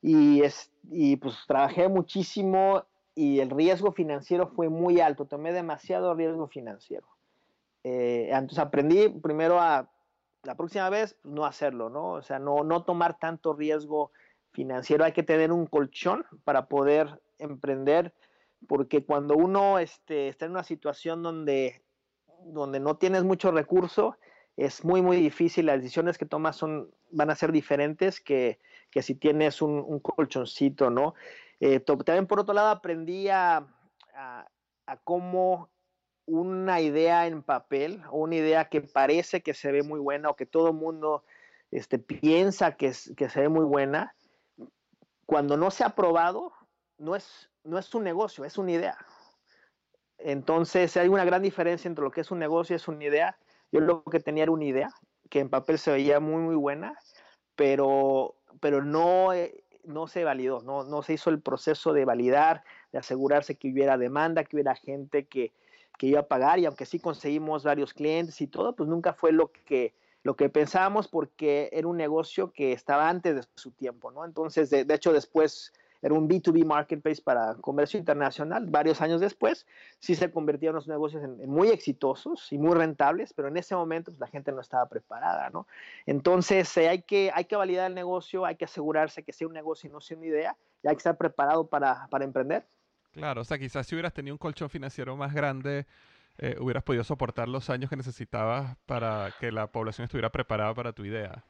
[0.05, 6.13] y, es, y pues trabajé muchísimo y el riesgo financiero fue muy alto, tomé demasiado
[6.13, 7.07] riesgo financiero.
[7.83, 9.89] Eh, entonces aprendí primero a
[10.43, 12.11] la próxima vez pues, no hacerlo, ¿no?
[12.11, 14.11] O sea, no, no tomar tanto riesgo
[14.51, 18.13] financiero, hay que tener un colchón para poder emprender,
[18.67, 21.81] porque cuando uno este, está en una situación donde,
[22.43, 24.17] donde no tienes mucho recurso,
[24.55, 28.59] es muy, muy difícil, las decisiones que tomas son, van a ser diferentes que,
[28.91, 31.15] que si tienes un, colchoncito, ¿no?
[31.59, 33.67] Eh, también por otro lado aprendí a,
[35.03, 35.69] cómo
[36.25, 40.35] una idea en papel o una idea que parece que se ve muy buena o
[40.35, 41.23] que todo el mundo
[41.71, 44.15] este, piensa que, que se ve muy buena,
[45.25, 46.53] cuando no se ha probado,
[46.97, 48.97] no es, no es un negocio, es una idea.
[50.17, 53.37] Entonces hay una gran diferencia entre lo que es un negocio y es una idea.
[53.71, 54.89] Yo lo que tenía era una idea,
[55.29, 56.97] que en papel se veía muy, muy buena,
[57.55, 62.63] pero, pero no, eh, no se validó, no, no se hizo el proceso de validar,
[62.91, 65.53] de asegurarse que hubiera demanda, que hubiera gente que,
[65.97, 69.31] que iba a pagar y aunque sí conseguimos varios clientes y todo, pues nunca fue
[69.31, 74.11] lo que, lo que pensábamos porque era un negocio que estaba antes de su tiempo,
[74.11, 74.25] ¿no?
[74.25, 75.73] Entonces, de, de hecho, después
[76.05, 78.67] era un B2B marketplace para comercio internacional.
[78.67, 79.65] Varios años después,
[79.97, 84.11] sí se convirtieron los negocios en, muy exitosos y muy rentables, pero en ese momento
[84.11, 85.65] pues, la gente no estaba preparada, ¿no?
[86.05, 89.93] Entonces, eh, hay, que, validar el negocio, hay que asegurarse que sea un negocio y
[89.93, 92.67] no sea una idea, y hay que estar preparado para, para emprender.
[93.11, 95.87] Claro, o sea, quizás si hubieras tenido un colchón financiero más grande,
[96.37, 100.93] eh, hubieras podido soportar los años que necesitabas para que la población estuviera preparada para
[100.93, 101.43] tu idea.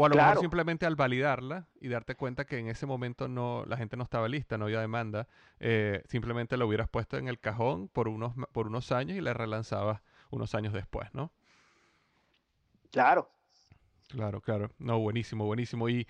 [0.00, 0.28] O a lo claro.
[0.28, 4.04] mejor simplemente al validarla y darte cuenta que en ese momento no, la gente no
[4.04, 5.26] estaba lista, no había demanda,
[5.58, 9.34] eh, simplemente lo hubieras puesto en el cajón por unos, por unos años y la
[9.34, 11.32] relanzabas unos años después, ¿no?
[12.92, 13.28] Claro.
[14.06, 14.70] Claro, claro.
[14.78, 15.88] No, buenísimo, buenísimo.
[15.88, 16.06] Y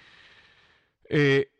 [1.04, 1.50] eh,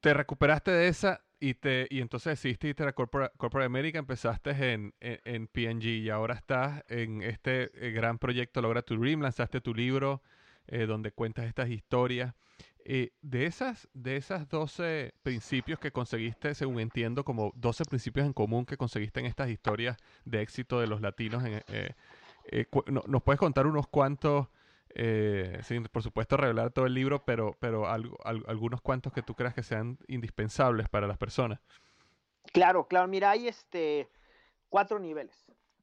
[0.00, 4.50] te recuperaste de esa y, te, y entonces decidiste irte a Corporate, Corporate America, empezaste
[4.72, 9.20] en, en, en, PNG y ahora estás en este eh, gran proyecto Logra tu Dream,
[9.22, 10.22] lanzaste tu libro
[10.68, 12.34] eh, donde cuentas estas historias.
[12.90, 18.32] Eh, de, esas, de esas 12 principios que conseguiste, según entiendo, como 12 principios en
[18.32, 21.94] común que conseguiste en estas historias de éxito de los latinos, en, eh,
[22.50, 22.66] eh
[23.06, 24.48] ¿nos puedes contar unos cuantos
[24.94, 29.22] eh, sin por supuesto revelar todo el libro, pero, pero algo, al, algunos cuantos que
[29.22, 31.60] tú creas que sean indispensables para las personas.
[32.52, 34.08] Claro, claro, mira, hay este,
[34.68, 35.36] cuatro niveles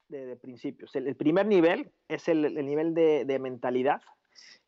[0.09, 0.95] de, de principios.
[0.95, 4.01] El, el, primer nivel es el, el nivel de, de mentalidad.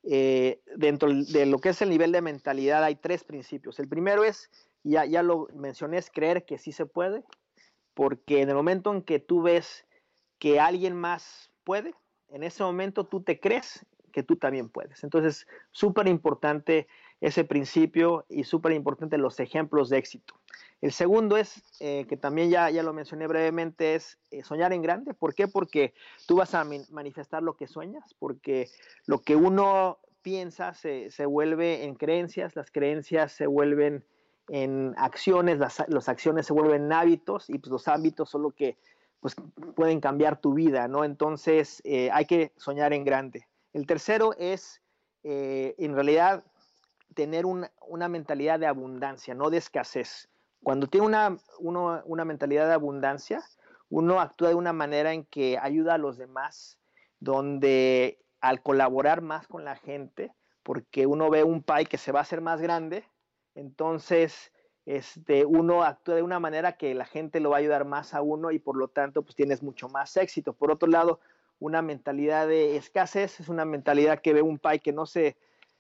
[0.03, 3.79] Eh, dentro de lo que es el nivel de mentalidad hay tres principios.
[3.79, 4.49] El primero es,
[4.83, 7.23] ya, ya lo mencioné, es creer que sí se puede,
[7.93, 9.85] porque en el momento en que tú ves
[10.39, 11.93] que alguien más puede,
[12.29, 15.03] en ese momento tú te crees que tú también puedes.
[15.03, 16.87] Entonces, súper importante
[17.21, 20.35] ese principio y súper importante los ejemplos de éxito.
[20.79, 24.83] El segundo es, eh, que también ya, ya lo mencioné brevemente, es eh, soñar en
[24.83, 25.15] grande.
[25.15, 25.47] ¿Por qué?
[25.47, 25.93] Porque
[26.27, 28.69] tú vas a manifestar lo que sueñas, porque
[29.07, 34.05] lo que uno piensa se, se vuelve en creencias, las creencias se vuelven
[34.49, 38.77] en acciones, las, acciones se vuelven en hábitos y pues, los hábitos son lo que
[39.19, 39.35] pues,
[39.75, 41.03] pueden cambiar tu vida, ¿no?
[41.03, 43.47] Entonces eh, hay que soñar en grande.
[43.73, 44.81] El tercero es,
[45.23, 46.45] en realidad,
[47.13, 50.29] tener una, una, mentalidad de abundancia, no de escasez.
[50.63, 53.43] Cuando tiene una, uno, una mentalidad de abundancia,
[53.89, 56.77] uno actúa de una manera en que ayuda a los demás,
[57.19, 62.19] donde al colaborar más con la gente, porque uno ve un pie que se va
[62.19, 63.05] a hacer más grande,
[63.55, 64.51] entonces
[64.85, 68.21] este, uno actúa de una manera que la gente lo va a ayudar más a
[68.21, 70.53] uno y por lo tanto pues tienes mucho más éxito.
[70.53, 71.19] Por otro lado,
[71.59, 75.35] una mentalidad de escasez, es una mentalidad que ve un pie que no se,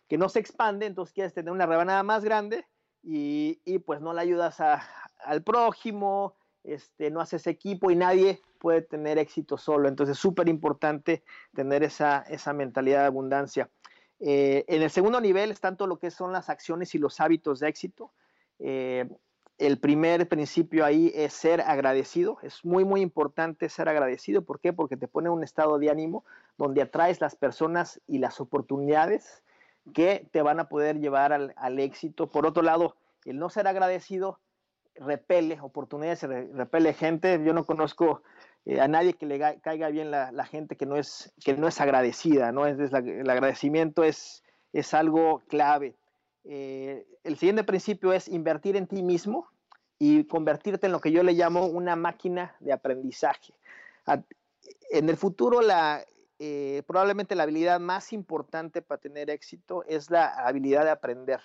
[0.07, 2.65] que no se expande, entonces quieres tener una rebanada más grande
[3.03, 4.83] y, y pues no le ayudas a,
[5.23, 9.87] al prójimo, este, no haces equipo y nadie puede tener éxito solo.
[9.87, 13.69] Entonces es súper importante tener esa, esa mentalidad de abundancia.
[14.19, 17.59] Eh, en el segundo nivel es tanto lo que son las acciones y los hábitos
[17.59, 18.11] de éxito.
[18.59, 19.07] Eh,
[19.57, 22.37] el primer principio ahí es ser agradecido.
[22.43, 24.43] Es muy, muy importante ser agradecido.
[24.43, 24.73] ¿Por qué?
[24.73, 26.25] Porque te pone un estado de ánimo
[26.57, 29.43] donde atraes las personas y las oportunidades
[29.93, 32.27] que te van a poder llevar al, al éxito.
[32.27, 32.95] Por otro lado,
[33.25, 34.39] el no ser agradecido
[34.95, 37.41] repele oportunidades, repele gente.
[37.43, 38.23] Yo no conozco
[38.65, 41.67] eh, a nadie que le caiga bien la, la, gente que no es, que no
[41.67, 42.51] es agradecida.
[42.51, 42.65] ¿no?
[42.65, 45.95] Es, es la, el agradecimiento es, es algo clave.
[46.43, 49.47] Eh, el siguiente principio es invertir en ti mismo.
[49.99, 53.53] y convertirte en lo que yo le llamo una máquina de aprendizaje.
[54.91, 56.03] En el futuro, la,
[56.39, 61.41] eh, probablemente la habilidad más importante para tener éxito es la habilidad de aprender.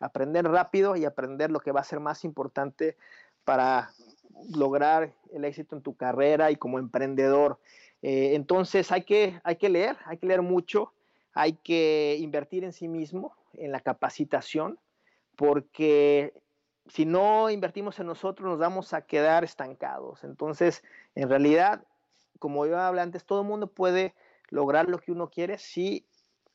[0.00, 2.96] Aprender rápido y aprender lo que va a ser más importante
[3.44, 3.90] para
[4.50, 7.60] lograr el éxito en tu carrera y como emprendedor.
[8.02, 10.92] Eh, entonces hay que, hay que leer, hay que leer mucho,
[11.32, 14.78] hay que invertir en sí mismo, en la capacitación,
[15.36, 16.34] porque
[16.86, 20.24] si no invertimos en nosotros nos vamos a quedar estancados.
[20.24, 20.82] Entonces,
[21.14, 21.84] en realidad,
[22.38, 24.14] como yo hablé antes, todo el mundo puede
[24.50, 26.06] lograr lo que uno quiere si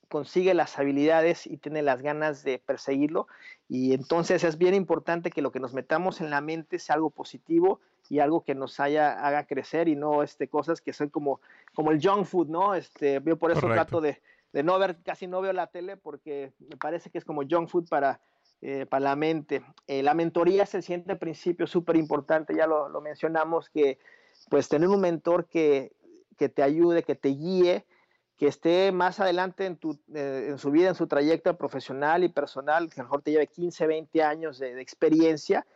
[0.09, 3.27] consigue las habilidades y tiene las ganas de perseguirlo.
[3.69, 7.11] Y entonces es bien importante que lo que nos metamos en la mente sea algo
[7.11, 11.39] positivo y algo que nos haya, haga crecer y no este, cosas que son como,
[11.75, 12.73] como el junk food, ¿no?
[12.73, 14.19] Este, yo por eso trato de,
[14.51, 17.69] de, no ver, casi no veo la tele porque me parece que es como junk
[17.69, 18.19] food para,
[18.61, 19.61] eh, para la mente.
[19.85, 23.99] Eh, la mentoría es el siguiente principio súper importante, ya lo, lo mencionamos, que
[24.49, 25.91] pues tener un mentor que
[26.39, 27.85] que te ayude, que te guíe,
[28.37, 32.29] que esté más adelante en, tu, eh, en su vida, en su trayecto profesional y
[32.29, 35.67] personal, que a lo mejor te lleve 15, 20 años de, experiencia.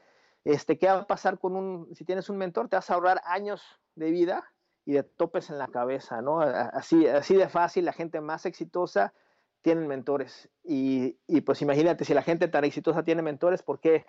[0.46, 2.70] Este, ¿Qué va a pasar con un, si tienes un mentor?
[2.70, 3.62] Te vas a ahorrar años
[3.96, 4.46] de vida
[4.86, 6.40] y de topes en la cabeza, ¿no?
[6.40, 9.14] Así, así de fácil, la gente más exitosa
[9.62, 10.50] tiene mentores.
[10.64, 14.06] Y, y pues imagínate, si la gente tan exitosa tiene mentores, ¿por qué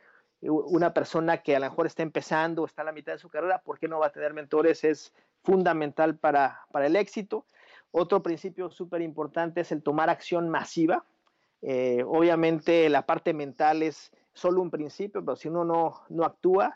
[0.50, 3.28] una persona que a lo mejor está empezando o está a la mitad de su
[3.28, 4.84] carrera, ¿por qué no va a tener mentores?
[4.84, 7.46] Es fundamental para, el éxito.
[7.90, 11.04] Otro principio súper importante es el tomar acción masiva.
[11.62, 16.74] Eh, obviamente la parte mental es solo un principio, pero si uno no, no actúa,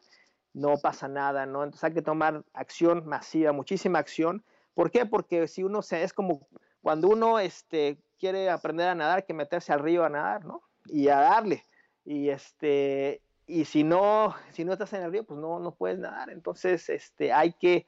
[0.54, 1.64] no pasa nada, ¿no?
[1.64, 4.44] Entonces hay que tomar acción masiva, muchísima acción.
[4.74, 5.06] ¿Por qué?
[5.06, 6.46] Porque si uno se, es como
[6.82, 10.62] cuando uno este, quiere aprender a nadar, que meterse al río a nadar, ¿no?
[10.86, 11.64] Y a darle.
[12.04, 15.98] Y, este, y si, no, si no estás en el río, pues no, no puedes
[15.98, 16.30] nadar.
[16.30, 17.86] Entonces este, hay que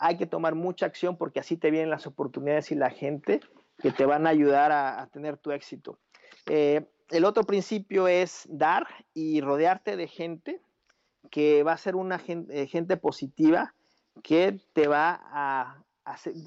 [0.00, 3.40] hay que tomar mucha acción porque así te vienen las oportunidades y la gente
[3.78, 5.98] que te van a ayudar a, tener tu éxito.
[6.46, 10.62] Eh, el otro principio es dar y rodearte de gente
[11.30, 13.74] que va a ser una gente, eh, gente positiva
[14.22, 15.84] que te va a,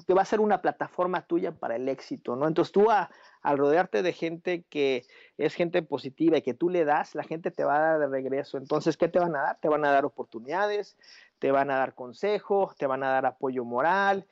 [0.06, 2.46] que va a ser una plataforma tuya para el éxito, ¿no?
[2.46, 5.06] Entonces tú al rodearte de gente que
[5.38, 8.06] es gente positiva y que tú le das, la gente te va a dar de
[8.08, 8.58] regreso.
[8.58, 9.58] Entonces, ¿qué te van a dar?
[9.60, 10.96] Te van a dar oportunidades,
[11.38, 14.26] te van a dar consejo, te van a dar apoyo moral.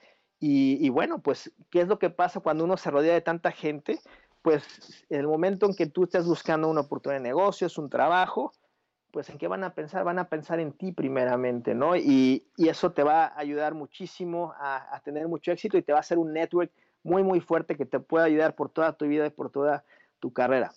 [0.44, 4.00] Y, bueno, pues, ¿qué es lo que pasa cuando uno se rodea de tanta gente?
[4.42, 8.52] Pues en el momento en que tú estés buscando una oportunidad de negocios, un trabajo,
[9.12, 11.94] pues en qué van a pensar, van a pensar en ti primeramente, ¿no?
[11.96, 16.00] Y, eso te va a ayudar muchísimo a, tener mucho éxito y te va a
[16.00, 16.72] hacer un network
[17.02, 19.84] muy, muy fuerte que te pueda ayudar por toda tu vida y por toda
[20.18, 20.72] tu carrera.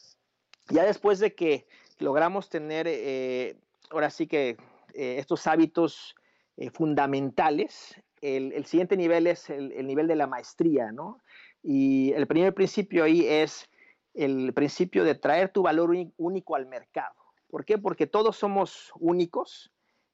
[0.69, 1.65] Ya después de que
[1.99, 3.55] logramos tener, eh,
[3.89, 4.57] ahora sí que
[4.93, 6.15] eh, estos hábitos
[6.57, 11.21] eh, fundamentales, el, siguiente nivel es el, nivel de la maestría, ¿no?
[11.61, 13.69] Y el primer principio ahí es
[14.15, 17.24] el principio de traer tu valor único al mercado.
[17.49, 17.77] ¿Por qué?
[17.77, 19.71] Porque todos somos únicos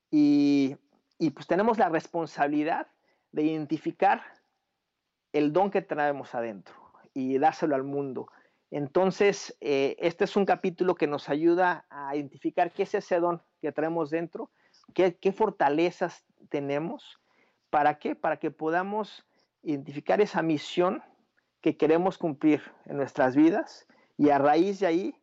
[0.09, 0.77] y,
[1.33, 2.87] pues tenemos la responsabilidad
[3.31, 4.21] de identificar
[5.31, 6.75] el don que traemos adentro
[7.13, 8.27] y dárselo al mundo.
[8.69, 13.41] Entonces, eh, este es un capítulo que nos ayuda a identificar qué es ese don
[13.61, 14.51] que traemos dentro,
[14.93, 17.19] qué, qué fortalezas tenemos,
[17.69, 19.25] para qué, para que podamos
[19.63, 21.03] identificar esa misión
[21.61, 25.15] que queremos cumplir en nuestras vidas y a raíz de ahí,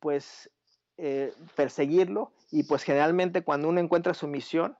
[0.00, 0.50] pues
[0.96, 4.76] eh, perseguirlo y pues generalmente cuando uno encuentra su misión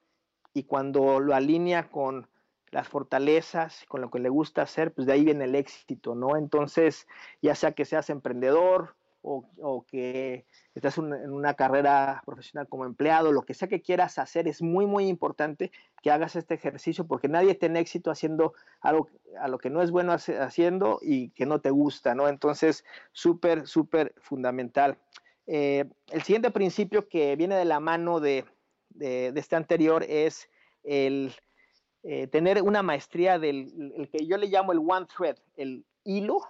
[0.53, 2.29] y cuando lo alinea con
[2.71, 6.37] las fortalezas, con lo que le gusta hacer, pues de ahí viene el éxito, ¿no?
[6.37, 7.07] Entonces,
[7.41, 8.97] ya sea que seas emprendedor
[9.27, 14.47] o, que estás en una carrera profesional como empleado, lo que sea que quieras hacer,
[14.49, 15.73] es muy, muy importante
[16.03, 19.09] que hagas este ejercicio porque nadie tiene éxito haciendo algo
[19.41, 22.29] a lo que no es bueno haciendo y que no te gusta, ¿no?
[22.29, 24.99] Entonces, súper, súper fundamental.
[25.47, 28.45] Eh, el siguiente principio que viene de la mano de,
[28.99, 30.49] este anterior es
[30.85, 31.35] el
[32.03, 36.41] eh, tener una maestría del que yo le llamo el one thread, el hilo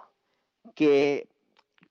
[0.75, 1.27] que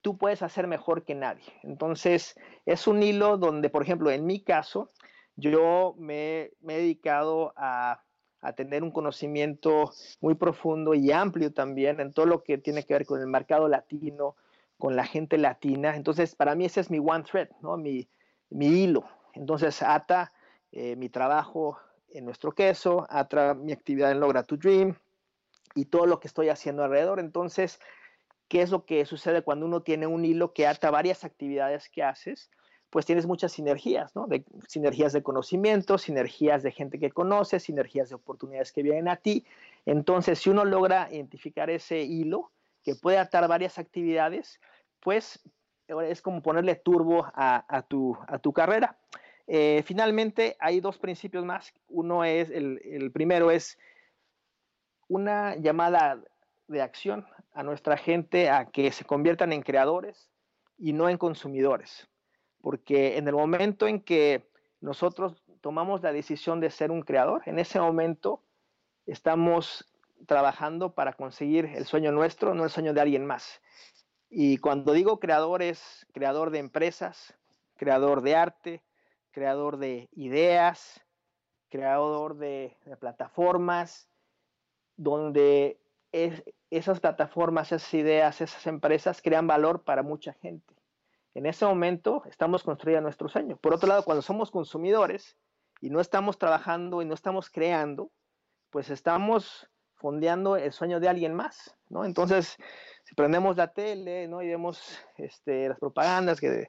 [0.02, 1.44] tú puedes hacer mejor que nadie.
[1.62, 2.36] Entonces,
[2.66, 4.90] es un hilo donde, por ejemplo, en mi caso,
[5.36, 8.02] yo me, he dedicado a,
[8.40, 12.94] a, tener un conocimiento muy profundo y amplio también en todo lo que tiene que
[12.94, 14.36] ver con el mercado latino,
[14.78, 15.96] con la gente latina.
[15.96, 17.76] Entonces, para mí ese es mi one thread, ¿no?
[17.76, 18.08] mi,
[18.50, 19.04] hilo.
[19.34, 20.32] Entonces, ata
[20.72, 21.78] eh, mi trabajo
[22.10, 24.96] en nuestro queso, ata mi actividad en Logra tu Dream
[25.74, 27.20] y todo lo que estoy haciendo alrededor.
[27.20, 27.80] Entonces,
[28.48, 32.02] ¿qué es lo que sucede cuando uno tiene un hilo que ata varias actividades que
[32.02, 32.50] haces?
[32.94, 34.28] pues tienes muchas sinergias, ¿no?
[34.28, 39.16] De, sinergias de conocimiento, sinergias de gente que conoces, sinergias de oportunidades que vienen a
[39.16, 39.44] ti.
[39.84, 42.52] Entonces, si uno logra identificar ese hilo
[42.84, 44.60] que puede atar varias actividades,
[45.00, 45.40] pues
[45.88, 48.98] es como ponerle turbo a, tu, carrera.
[49.46, 51.72] Eh, finalmente, hay dos principios más.
[51.88, 53.78] Uno es, el, el primero es
[55.08, 56.22] una llamada
[56.68, 60.30] de acción a nuestra gente a que se conviertan en creadores
[60.78, 62.08] y no en consumidores.
[62.60, 64.48] Porque en el momento en que
[64.80, 68.42] nosotros tomamos la decisión de ser un creador, en ese momento
[69.06, 69.86] estamos
[70.26, 73.60] trabajando para conseguir el sueño nuestro, no el sueño de alguien más.
[74.28, 77.34] Y cuando digo creador es creador de empresas,
[77.76, 78.82] creador de arte,
[79.30, 81.00] creador de ideas,
[81.68, 84.08] creador de, plataformas,
[84.96, 85.80] donde
[86.70, 90.74] esas plataformas, esas ideas, esas empresas crean valor para mucha gente.
[91.34, 93.56] En ese momento estamos construyendo nuestro sueño.
[93.56, 95.36] Por otro lado, cuando somos consumidores
[95.80, 98.12] y no estamos trabajando y no estamos creando,
[98.70, 99.68] pues estamos
[100.04, 102.04] fondeando el sueño de alguien más, ¿no?
[102.04, 102.58] Entonces,
[103.04, 104.42] si prendemos la tele, ¿no?
[104.42, 106.68] Y vemos este, las propagandas que,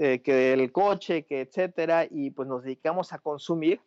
[0.00, 3.82] eh, que del coche, que etcétera, y pues nos dedicamos a consumir,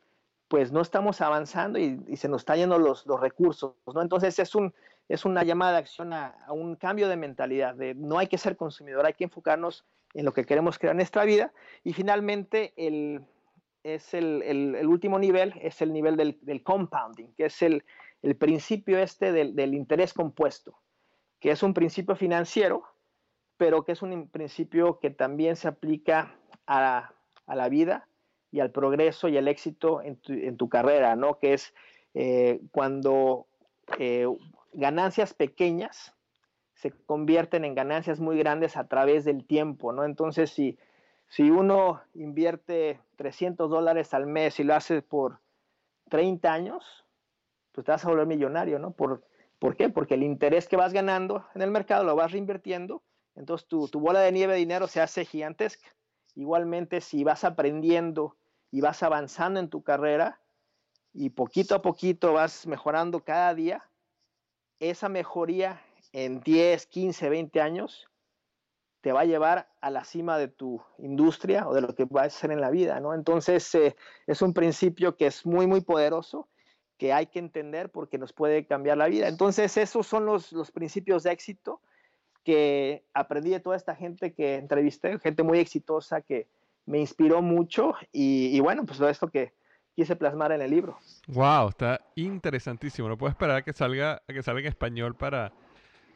[0.48, 4.00] pues no estamos avanzando y, se nos están yendo los, los, recursos, ¿no?
[4.00, 4.72] Entonces es, un,
[5.10, 8.58] es una llamada de acción a, un cambio de mentalidad, de no hay que ser
[8.58, 11.52] consumidor, hay que enfocarnos en lo que queremos crear en nuestra vida.
[11.84, 13.24] Y finalmente, el,
[13.82, 17.84] es el, el, último nivel, es el nivel del, del compounding, que es el,
[18.22, 20.80] el principio este del, interés compuesto,
[21.40, 22.84] que es un principio financiero,
[23.58, 26.36] pero que es un principio que también se aplica
[26.68, 27.14] a,
[27.46, 28.08] a la vida
[28.52, 31.40] y al progreso y al éxito en tu, en tu carrera, ¿no?
[31.40, 31.74] Que es
[32.14, 33.48] eh, cuando
[33.98, 34.28] eh,
[34.74, 36.14] ganancias pequeñas
[36.76, 40.04] se convierten en ganancias muy grandes a través del tiempo, ¿no?
[40.04, 40.78] Entonces, si,
[41.28, 45.40] si uno invierte 300 dólares al mes y lo hace por
[46.10, 47.06] 30 años,
[47.72, 48.92] pues te vas a volver millonario, ¿no?
[48.92, 49.24] ¿Por,
[49.60, 49.90] ¿por qué?
[49.90, 53.04] Porque el interés que vas ganando en el mercado lo vas reinvirtiendo,
[53.36, 55.88] entonces tu, tu bola de nieve de dinero se hace gigantesca.
[56.36, 58.38] Igualmente, si vas aprendiendo
[58.72, 60.40] y vas avanzando en tu carrera
[61.14, 63.84] y poquito a poquito vas mejorando cada día,
[64.80, 65.82] esa mejoría
[66.14, 68.10] en 10, 15, 20 años
[69.02, 72.24] te va a llevar a la cima de tu industria o de lo que vas
[72.24, 73.14] a hacer en la vida, ¿no?
[73.14, 73.96] Entonces eh,
[74.28, 76.50] es un principio que es muy, muy poderoso,
[77.02, 79.28] que hay que entender porque nos puede cambiar la vida.
[79.28, 81.82] Entonces esos son los, los principios de éxito
[82.44, 86.46] que aprendí de toda esta gente que entrevisté, gente muy exitosa que,
[86.86, 89.54] me inspiró mucho y, bueno, pues todo esto que
[89.96, 90.98] quise plasmar en el libro.
[91.28, 93.08] Wow, está interesantísimo.
[93.08, 95.54] No puedo esperar a que salga, a que salga en español para,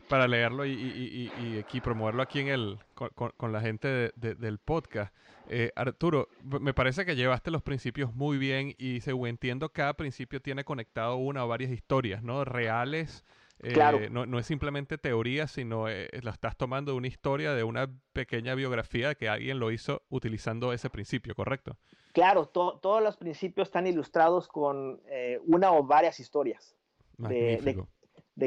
[0.08, 4.60] para leerlo y, y, y, aquí promoverlo aquí en el con, con la gente del
[4.60, 5.14] podcast.
[5.48, 10.42] Eh, Arturo, me parece que llevaste los principios muy bien y según entiendo cada principio
[10.42, 12.46] tiene conectado una o varias historias, ¿no?
[12.46, 13.24] Reales
[13.62, 17.64] eh, no, no, es simplemente teoría, sino eh, la estás tomando de una historia, de
[17.64, 21.78] una pequeña biografía que alguien lo hizo utilizando ese principio, ¿correcto?
[22.12, 25.02] Claro, todos los principios están ilustrados con
[25.46, 26.76] una o varias historias
[27.18, 27.86] de, de,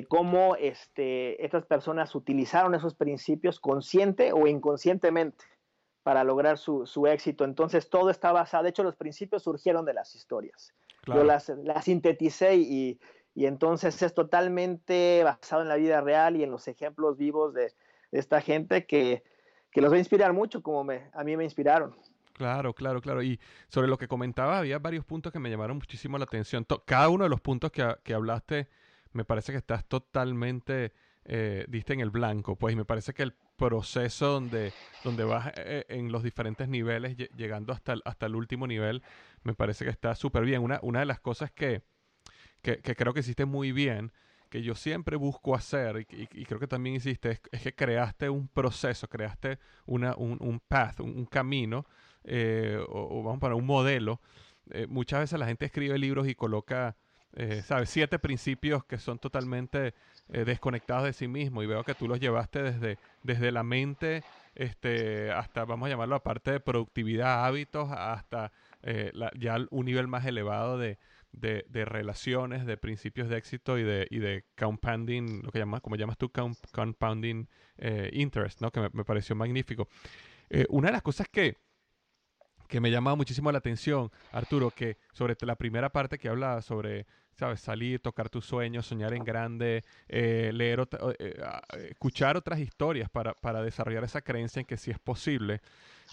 [0.08, 5.44] cómo este, estas personas utilizaron esos principios consciente o inconscientemente
[6.02, 7.44] para lograr su, su, éxito.
[7.44, 10.74] Entonces todo está basado, de hecho los principios surgieron de las historias.
[11.06, 13.00] Yo las, las sinteticé y,
[13.34, 17.72] y entonces es totalmente basado en la vida real y en los ejemplos vivos de,
[18.10, 19.22] esta gente que,
[19.74, 21.94] los va a inspirar mucho como me, a mí me inspiraron.
[22.32, 23.22] Claro, claro, claro.
[23.22, 26.66] Y sobre lo que comentaba, había varios puntos que me llamaron muchísimo la atención.
[26.84, 28.68] cada uno de los puntos que, hablaste,
[29.12, 30.92] me parece que estás totalmente,
[31.24, 32.56] eh, diste en el blanco.
[32.56, 34.72] Pues me parece que el proceso donde,
[35.04, 39.02] donde vas eh, en los diferentes niveles, llegando hasta el, hasta el último nivel,
[39.42, 40.62] me parece que está súper bien.
[40.62, 41.82] Una, una de las cosas que,
[42.62, 44.12] que, creo que hiciste muy bien,
[44.48, 49.08] que yo siempre busco hacer, y, creo que también hiciste, es, que creaste un proceso,
[49.08, 51.86] creaste una, un, un path, un, camino,
[52.24, 54.20] eh, o, vamos para un modelo.
[54.88, 56.96] Muchas veces la gente escribe libros y coloca,
[57.34, 57.90] eh, ¿sabes?
[57.90, 59.94] Siete principios que son totalmente
[60.28, 64.22] desconectados de sí mismo y veo que tú los llevaste desde, desde la mente
[64.54, 68.52] este, hasta, vamos a llamarlo, aparte de productividad, hábitos, hasta
[69.38, 70.98] ya un nivel más elevado de,
[71.32, 75.96] de, relaciones, de principios de éxito y de, y de compounding, lo que llamas, como
[75.96, 76.30] llamas tú,
[76.72, 77.48] compounding
[77.78, 78.70] eh, interest, ¿no?
[78.70, 79.88] Que me, pareció magnífico.
[80.50, 81.56] Eh, una de las cosas que,
[82.68, 87.06] que me llamaba muchísimo la atención, Arturo, que sobre la primera parte que hablaba sobre,
[87.32, 90.86] sabes, salir, tocar tus sueños, soñar en grande, eh, leer,
[91.18, 91.42] eh,
[91.90, 95.62] escuchar otras historias para, para, desarrollar esa creencia en que sí es posible.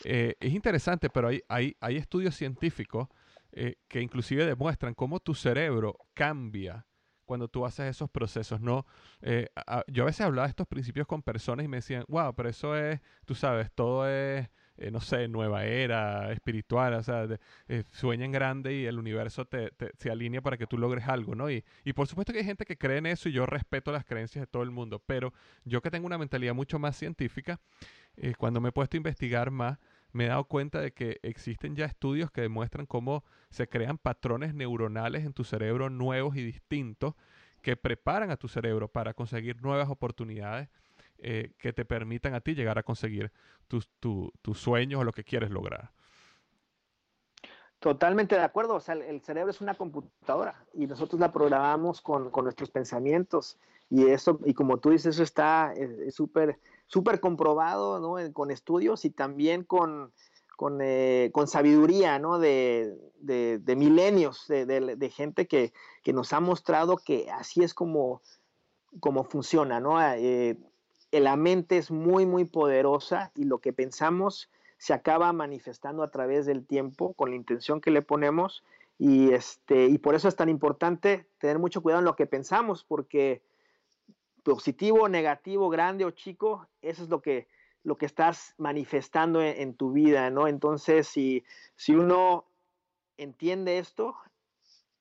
[0.06, 3.10] Eh, es interesante, pero hay, hay, hay estudios científicos
[3.88, 6.86] que inclusive demuestran cómo tu cerebro cambia
[7.24, 8.86] cuando tú haces esos procesos, ¿no?
[9.88, 12.76] yo a veces hablaba de estos principios con personas y me decían, wow, pero eso
[12.76, 17.28] es, tú sabes, todo es eh, no sé, nueva era espiritual, o sea,
[17.67, 21.36] eh, sueña en grande y el universo te, se alinea para que tú logres algo,
[21.36, 21.49] ¿no?
[21.49, 24.05] Y, y por supuesto que hay gente que cree en eso y yo respeto las
[24.05, 27.59] creencias de todo el mundo, pero yo que tengo una mentalidad mucho más científica,
[28.17, 29.78] eh, cuando me he puesto a investigar más,
[30.11, 34.53] me he dado cuenta de que existen ya estudios que demuestran cómo se crean patrones
[34.53, 37.15] neuronales en tu cerebro nuevos y distintos
[37.61, 40.69] que preparan a tu cerebro para conseguir nuevas oportunidades
[41.20, 43.32] eh, que te permitan a ti llegar a conseguir
[43.68, 43.89] tus,
[44.53, 45.91] sueños o lo que quieres lograr.
[47.80, 48.76] Totalmente de acuerdo.
[48.76, 53.57] O sea, el cerebro es una computadora y nosotros la programamos con, nuestros pensamientos.
[53.89, 58.34] Y eso, y como tú dices, eso está eh, súper comprobado, ¿no?
[58.34, 60.11] Con estudios y también con,
[60.55, 62.39] con, eh, sabiduría, ¿no?
[62.39, 62.95] De,
[63.78, 65.74] milenios, de, gente que,
[66.13, 68.22] nos ha mostrado que así es como,
[68.99, 69.97] como funciona, ¿no?
[71.20, 76.45] La mente es muy, muy poderosa y lo que pensamos se acaba manifestando a través
[76.45, 78.63] del tiempo con la intención que le ponemos
[78.97, 82.84] y, este, y por eso es tan importante tener mucho cuidado en lo que pensamos
[82.84, 83.41] porque
[84.43, 87.47] positivo, negativo, grande o chico, eso es lo que,
[87.84, 90.47] lo que estás manifestando en, tu vida, ¿no?
[90.47, 91.43] Entonces, si,
[91.76, 92.45] si uno
[93.18, 94.16] entiende esto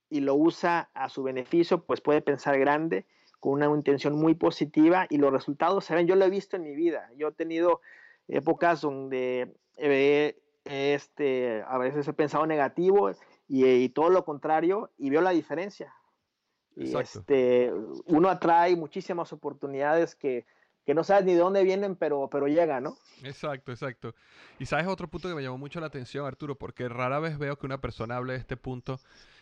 [0.09, 3.05] y lo usa a su beneficio, pues puede pensar grande
[3.45, 6.07] con una intención muy positiva y los resultados se ven.
[6.07, 7.11] Yo lo he visto en mi vida.
[7.15, 7.83] Yo he tenido
[8.27, 9.55] épocas donde
[10.65, 13.11] este, a veces he pensado negativo
[13.47, 15.95] y, todo lo contrario y veo la diferencia.
[16.75, 17.71] Y este,
[18.07, 20.47] uno atrae muchísimas oportunidades que,
[20.87, 22.97] que no sabes ni de dónde vienen, pero, pero llega, ¿no?
[23.25, 24.15] Exacto, exacto.
[24.59, 27.59] Y sabes otro punto que me llamó mucho la atención, Arturo, porque rara vez veo
[27.59, 29.01] que una persona hable de este punto,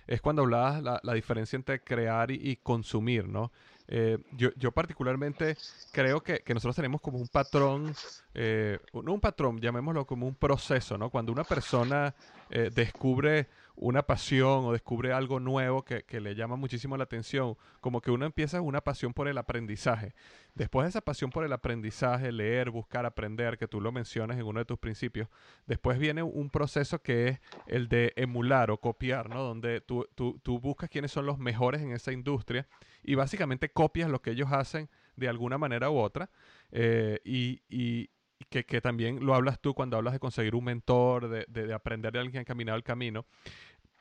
[0.09, 3.53] es cuando hablabas la, la diferencia entre crear y consumir, ¿no?
[3.89, 5.57] Eh, yo, yo, particularmente
[5.93, 7.95] creo que, nosotros tenemos como un patrón,
[8.35, 11.11] eh, no un patrón, llamémoslo como un proceso, ¿no?
[11.11, 12.15] Cuando una persona
[12.51, 18.01] eh, descubre una pasión o descubre algo nuevo que, le llama muchísimo la atención, como
[18.01, 20.15] que uno empieza una pasión por el aprendizaje.
[20.55, 24.45] Después de esa pasión por el aprendizaje, leer, buscar, aprender, que tú lo mencionas en
[24.45, 25.29] uno de tus principios,
[25.67, 29.43] después viene un proceso que es el de emular o copiar, ¿no?
[29.43, 32.69] Donde tú, tú, tú buscas quiénes son los mejores en esa industria
[33.03, 36.29] y básicamente copias lo que ellos hacen de alguna manera u otra.
[36.71, 38.11] Eh, y, y
[38.51, 42.13] que, que, también lo hablas tú cuando hablas de conseguir un mentor, de, de, aprender
[42.13, 43.25] de alguien que ha caminado el camino.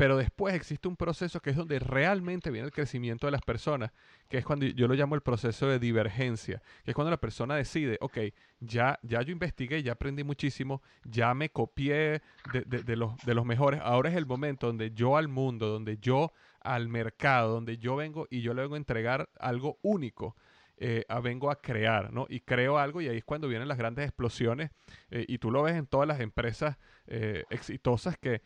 [0.01, 3.91] Pero después existe un proceso que es donde realmente viene el crecimiento de las personas,
[4.29, 7.53] que es cuando yo lo llamo el proceso de divergencia, que es cuando la persona
[7.53, 8.17] decide, ok,
[8.61, 13.45] ya, ya yo investigué, ya aprendí muchísimo, ya me copié de, de, los, de los
[13.45, 17.95] mejores, ahora es el momento donde yo al mundo, donde yo al mercado, donde yo
[17.95, 20.35] vengo y yo le vengo a entregar algo único.
[20.83, 22.25] Eh, vengo a crear, ¿no?
[22.27, 24.71] Y creo algo y ahí es cuando vienen las grandes explosiones
[25.11, 28.41] eh, y tú lo ves en todas las empresas eh, exitosas que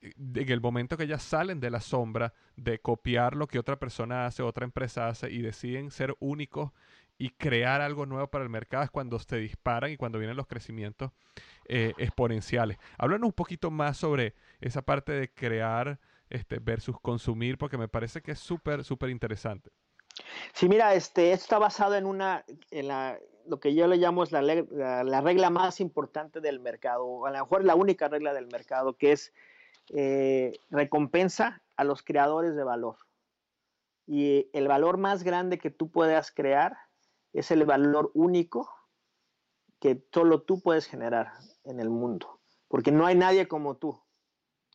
[0.00, 4.26] en el momento que ellas salen de la sombra de copiar lo que otra persona
[4.26, 6.72] hace, otra empresa hace y deciden ser únicos
[7.18, 10.46] y crear algo nuevo para el mercado es cuando se disparan y cuando vienen los
[10.46, 11.12] crecimientos
[11.64, 12.78] exponenciales.
[12.98, 16.00] Háblanos un poquito más sobre esa parte de crear
[16.32, 19.70] este, versus consumir, porque me parece que es súper, súper interesante.
[20.54, 24.22] Sí, mira, este, esto está basado en una, en la, lo que yo le llamo
[24.22, 28.32] es la, la, regla más importante del mercado, o a lo mejor la única regla
[28.32, 29.32] del mercado, que es
[29.90, 32.96] eh, recompensa a los creadores de valor.
[34.06, 36.76] Y el valor más grande que tú puedas crear
[37.32, 38.68] es el valor único
[39.80, 41.32] que solo tú puedes generar
[41.64, 44.00] en el mundo, porque no hay nadie como tú.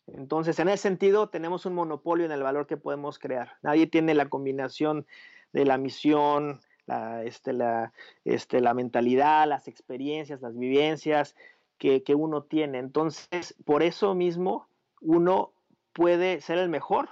[0.07, 3.57] Entonces, en ese sentido, tenemos un monopolio en el valor que podemos crear.
[3.61, 5.05] Nadie tiene la combinación
[5.51, 7.93] de la misión, la, este, la,
[8.23, 11.35] este, la mentalidad, las experiencias, las vivencias
[11.77, 12.79] que, que uno tiene.
[12.79, 14.67] Entonces, por eso mismo,
[15.01, 15.53] uno
[15.93, 17.09] puede ser el mejor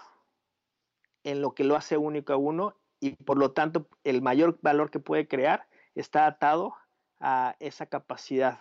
[1.24, 4.92] en lo que lo hace único a uno y por lo tanto el mayor valor
[4.92, 6.76] que puede crear está atado
[7.20, 8.60] a esa capacidad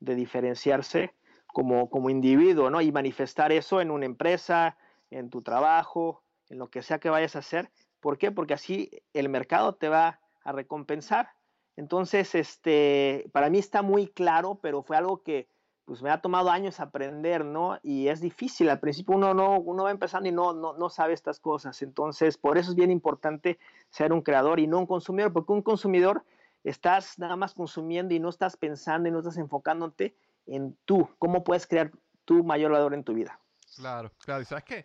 [0.00, 1.14] de diferenciarse
[1.46, 2.80] como, como individuo, ¿no?
[2.80, 4.76] Y manifestar eso en una empresa,
[5.10, 7.70] en tu trabajo, en lo que sea que vayas a hacer.
[8.00, 8.30] ¿Por qué?
[8.30, 11.30] Porque así el mercado te va a recompensar.
[11.76, 15.48] Entonces, este, para mí está muy claro, pero fue algo que
[15.86, 17.78] pues me ha tomado años aprender, ¿no?
[17.82, 21.14] Y es difícil, al principio uno no, uno va empezando y no, no, no sabe
[21.14, 23.58] estas cosas, entonces por eso es bien importante
[23.88, 26.24] ser un creador y no un consumidor, porque un consumidor
[26.64, 30.16] estás nada más consumiendo y no estás pensando y no estás enfocándote
[30.46, 31.92] en tú, cómo puedes crear
[32.24, 33.38] tu mayor valor en tu vida.
[33.76, 34.84] Claro, claro, y sabes qué,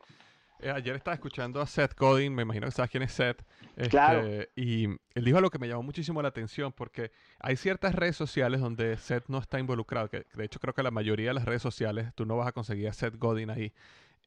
[0.61, 3.43] eh, ayer estaba escuchando a Seth Godin, me imagino que sabes quién es Seth.
[3.75, 4.23] Este, claro.
[4.55, 8.61] Y él dijo algo que me llamó muchísimo la atención, porque hay ciertas redes sociales
[8.61, 11.61] donde Seth no está involucrado, que de hecho creo que la mayoría de las redes
[11.61, 13.73] sociales tú no vas a conseguir a Seth Godin ahí.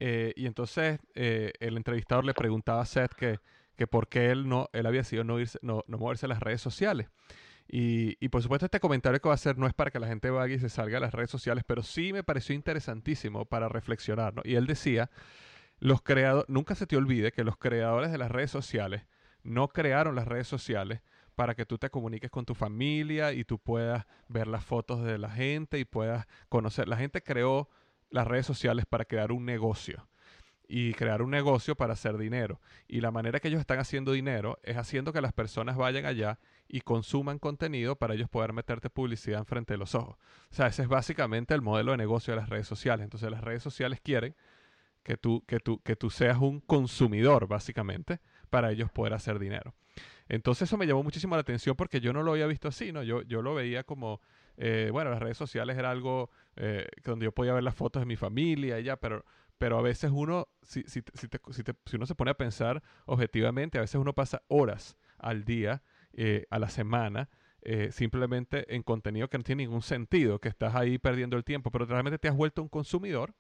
[0.01, 3.39] Eh, y entonces eh, el entrevistador le preguntaba a Seth que,
[3.77, 6.41] que por qué él no, él había sido no, irse, no, no moverse a las
[6.41, 7.09] redes sociales.
[7.67, 10.07] Y, y, por supuesto este comentario que va a hacer no es para que la
[10.07, 13.71] gente vaya y se salga a las redes sociales, pero sí me pareció interesantísimo para
[13.71, 14.35] reflexionar.
[14.35, 14.43] ¿no?
[14.45, 15.11] Y él decía
[15.85, 19.03] los creadores, nunca se te olvide que los creadores de las redes sociales
[19.43, 21.03] no crearon las redes sociales
[21.35, 25.19] para que tú te comuniques con tu familia y tú puedas ver las fotos de
[25.19, 26.89] la gente y puedas conocer.
[26.89, 27.69] La gente creó
[28.09, 30.09] las redes sociales para crear un negocio
[30.67, 32.63] y crear un negocio para hacer dinero.
[32.89, 36.39] Y la manera que ellos están haciendo dinero es haciendo que las personas vayan allá
[36.67, 40.17] y consuman contenido para ellos poder meterte publicidad enfrente de los ojos.
[40.51, 43.05] O sea, ese es básicamente el modelo de negocio de las redes sociales.
[43.05, 44.35] Entonces las redes sociales quieren
[45.05, 49.75] que tú, que tú, que tú seas un consumidor, básicamente, para ellos poder hacer dinero.
[50.29, 53.03] Entonces eso me llamó muchísimo la atención porque yo no lo había visto así, ¿no?
[53.03, 54.21] Yo, yo lo veía como,
[54.57, 58.07] eh, bueno, las redes sociales era algo eh, donde yo podía ver las fotos de
[58.07, 59.25] mi familia y ya, pero,
[59.59, 61.29] pero a veces uno, si, si, si,
[61.87, 65.83] si, uno se pone a pensar objetivamente, a veces uno pasa horas al día,
[66.15, 67.29] eh, a la semana,
[67.93, 71.87] simplemente en contenido que no tiene ningún sentido, que estás ahí perdiendo el tiempo, pero
[71.87, 73.35] realmente te has vuelto un consumidor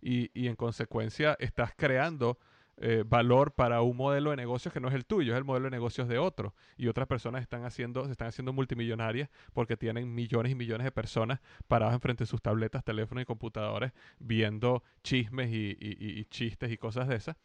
[0.00, 2.38] y, en consecuencia estás creando
[2.76, 5.66] eh, valor para un modelo de negocios que no es el tuyo, es el modelo
[5.66, 6.54] de negocios de otro.
[6.76, 10.92] Y otras personas están haciendo, se están haciendo multimillonarias porque tienen millones y millones de
[10.92, 17.08] personas paradas enfrente de sus tabletas, teléfonos y computadores viendo chismes y, chistes y cosas
[17.08, 17.36] de esas.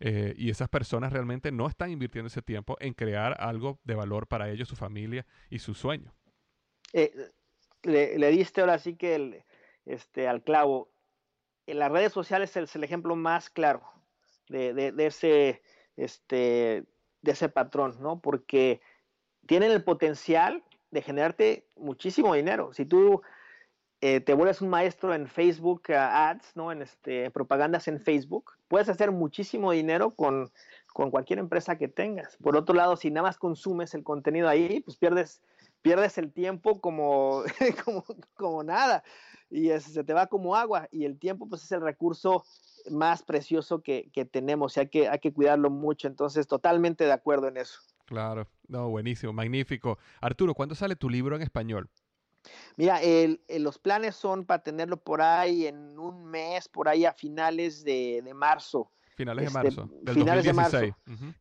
[0.00, 4.26] Eh, y esas personas realmente no están invirtiendo ese tiempo en crear algo de valor
[4.26, 6.12] para ellos, su familia y su sueño.
[6.92, 7.12] Eh,
[7.84, 9.44] le, diste ahora sí que el,
[9.86, 10.91] este, al clavo
[11.66, 13.82] las redes sociales es el ejemplo más claro
[14.48, 15.62] de, ese,
[15.96, 16.84] este,
[17.22, 18.20] de ese patrón, ¿no?
[18.20, 18.80] Porque
[19.46, 22.72] tienen el potencial de generarte muchísimo dinero.
[22.72, 23.22] Si tú
[24.00, 26.72] eh, te vuelves un maestro en Facebook uh, Ads, ¿no?
[26.72, 30.50] En este, propagandas en Facebook, puedes hacer muchísimo dinero con,
[30.92, 32.36] cualquier empresa que tengas.
[32.36, 35.40] Por otro lado, si nada más consumes el contenido ahí, pues pierdes,
[35.80, 37.44] pierdes el tiempo como
[38.64, 39.02] nada
[39.52, 42.44] y se te va como agua y el tiempo pues es el recurso
[42.90, 46.08] más precioso que, tenemos y hay que, hay que cuidarlo mucho.
[46.08, 47.80] Entonces, totalmente de acuerdo en eso.
[48.06, 49.98] Claro, no, buenísimo, magnífico.
[50.20, 51.88] Arturo, ¿cuándo sale tu libro en español?
[52.76, 52.98] Mira,
[53.58, 58.22] los planes son para tenerlo por ahí en un mes, por ahí a finales de,
[58.34, 58.90] marzo.
[59.16, 59.90] Finales de este, marzo.
[60.02, 60.78] Del finales de marzo.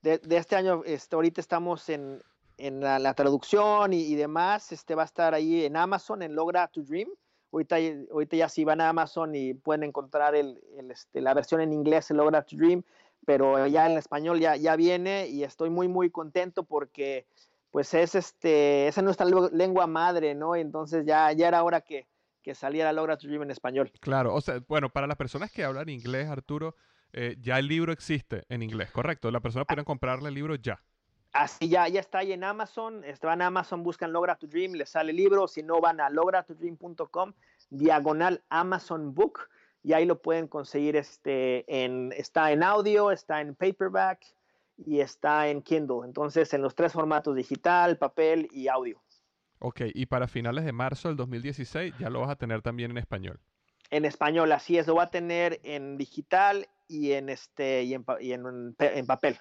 [0.01, 2.22] de, este año, este, ahorita estamos en,
[2.57, 4.72] en la, traducción y, y, demás.
[4.74, 7.09] Este va a estar ahí en Amazon, en Logra to Dream.
[7.52, 7.78] Ahorita,
[8.12, 12.10] ahorita ya si van a Amazon y pueden encontrar el, este, la versión en inglés,
[12.12, 12.84] el Logra to Dream,
[13.26, 17.26] pero ya en español ya, ya viene y estoy muy, muy contento porque
[17.72, 20.56] pues es este, esa es nuestra lengua madre, ¿no?
[20.56, 22.08] Entonces ya, ya era hora que,
[22.41, 23.91] que saliera Logra to Dream en español.
[23.99, 26.76] Claro, o sea, bueno, para las personas que hablan inglés, Arturo,
[27.14, 29.32] eh, ya el libro existe en inglés, ¿correcto?
[29.32, 30.82] La persona puede comprarle el libro ya.
[31.34, 33.04] Así ya, ya está ahí en Amazon.
[33.06, 35.48] Este, van a Amazon, buscan Logra to Dream, les sale el libro.
[35.48, 37.34] Si no, van a logratodream.com,
[37.70, 39.40] diagonal Amazon Book,
[39.84, 40.98] y ahí lo pueden conseguir.
[40.98, 44.26] Este, en, está en audio, está en paperback
[44.86, 46.06] y está en Kindle.
[46.06, 49.02] Entonces, en los tres formatos, digital, papel y audio.
[49.60, 52.98] Ok, y para finales de marzo del 2016 ya lo vas a tener también en
[52.98, 53.40] español.
[53.90, 58.06] En español, así es, lo va a tener en digital y en, este, y en,
[58.20, 59.38] y en papel.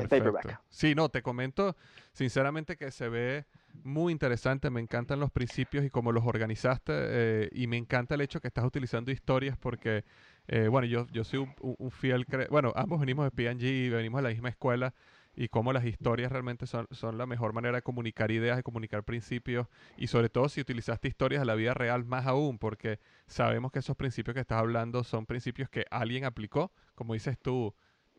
[0.00, 0.60] Perfecto.
[0.68, 1.76] Sí, no, te comento
[2.12, 3.44] sinceramente que se ve
[3.82, 8.20] muy interesante, me encantan los principios y cómo los organizaste eh, y me encanta el
[8.20, 10.04] hecho que estás utilizando historias porque,
[10.48, 14.22] eh, bueno, yo, yo soy un, fiel, bueno, ambos venimos de P&G y venimos de
[14.22, 14.94] la misma escuela
[15.36, 19.02] y cómo las historias realmente son, son la mejor manera de comunicar ideas, de comunicar
[19.02, 19.66] principios
[19.96, 23.80] y sobre todo si utilizaste historias de la vida real más aún porque sabemos que
[23.80, 27.74] esos principios que estás hablando son principios que alguien aplicó, como dices tú,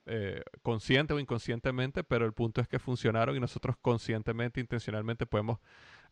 [0.08, 5.60] eh, consciente o inconscientemente, pero el punto es que funcionaron y nosotros conscientemente, intencionalmente podemos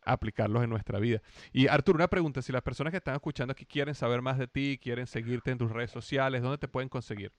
[0.04, 1.22] aplicarlos en nuestra vida.
[1.52, 4.46] Y Arturo, una pregunta, si las personas que están escuchando aquí quieren saber más de
[4.46, 7.32] ti, quieren seguirte en tus redes sociales, ¿dónde te pueden conseguir?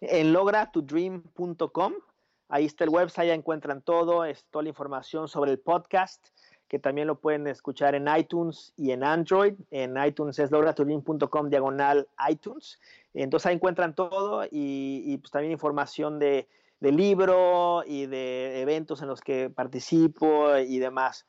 [0.00, 1.92] En logratodream.com,
[2.48, 6.28] ahí está el website, ahí encuentran todo, es toda la información sobre el podcast
[6.68, 9.54] que también lo pueden escuchar en iTunes y en Android.
[9.70, 12.78] En iTunes es lograturin.com diagonal iTunes.
[13.14, 16.46] Entonces ahí encuentran todo y, pues también información de,
[16.80, 21.26] de, libro y de eventos en los que participo y demás.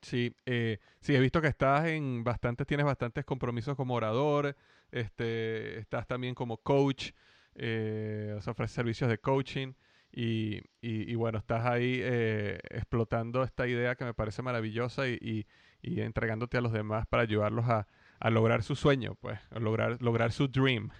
[0.00, 4.56] Sí, eh, sí, he visto que estás en bastantes, tienes bastantes compromisos como orador,
[4.92, 7.10] este, estás también como coach,
[7.56, 9.72] eh, ofreces servicios de coaching.
[10.10, 15.46] Y, y, bueno, estás ahí eh, explotando esta idea que me parece maravillosa y,
[15.82, 17.86] y, entregándote a los demás para ayudarlos a,
[18.18, 20.90] a lograr su sueño, pues, a lograr, lograr su dream.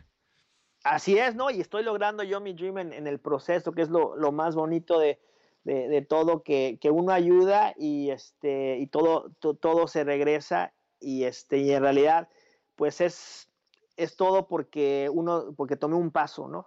[0.84, 1.50] Así es, ¿no?
[1.50, 5.00] Y estoy logrando yo mi dream en, el proceso, que es lo, lo más bonito
[5.00, 5.18] de,
[5.64, 11.24] de, de todo, que, que, uno ayuda y, este, y todo, todo se regresa y,
[11.24, 12.28] este, y en realidad,
[12.76, 13.50] pues es,
[13.96, 16.66] es todo porque uno, porque tomé un paso, ¿no?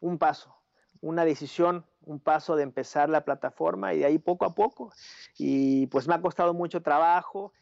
[0.00, 0.57] Un paso
[1.00, 4.92] una decisión, un paso de empezar la plataforma y de ahí poco a poco.
[5.36, 7.52] Y pues me ha costado mucho trabajo,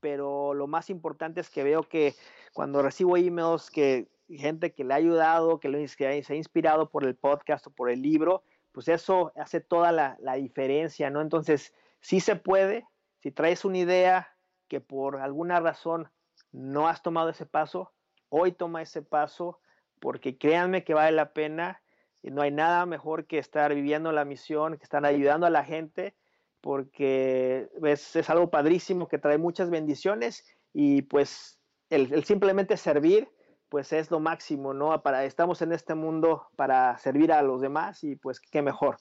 [0.00, 2.14] pero lo más importante es que veo que
[2.52, 7.04] cuando recibo emails que gente que le ha ayudado, que, lo, se ha inspirado por
[7.04, 8.42] el podcast o por el libro,
[8.72, 11.20] pues eso hace toda la, la diferencia, ¿no?
[11.20, 12.86] Entonces, sí se puede,
[13.20, 14.36] si traes una idea
[14.68, 16.10] que por alguna razón
[16.52, 17.92] no has tomado ese paso,
[18.28, 19.60] hoy toma ese paso,
[20.00, 21.82] porque créanme que vale la pena
[22.30, 26.14] no hay nada mejor que estar viviendo la misión, que estar ayudando a la gente,
[26.60, 31.58] porque es, es algo padrísimo que trae muchas bendiciones y pues
[31.90, 33.28] el, simplemente servir,
[33.68, 35.02] pues es lo máximo, ¿no?
[35.02, 38.96] Para, estamos en este mundo para servir a los demás y pues qué mejor.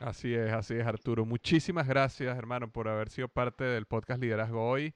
[0.00, 1.26] Así es, así es, Arturo.
[1.26, 4.94] Muchísimas gracias, hermano, por haber sido parte del podcast Liderazgo hoy.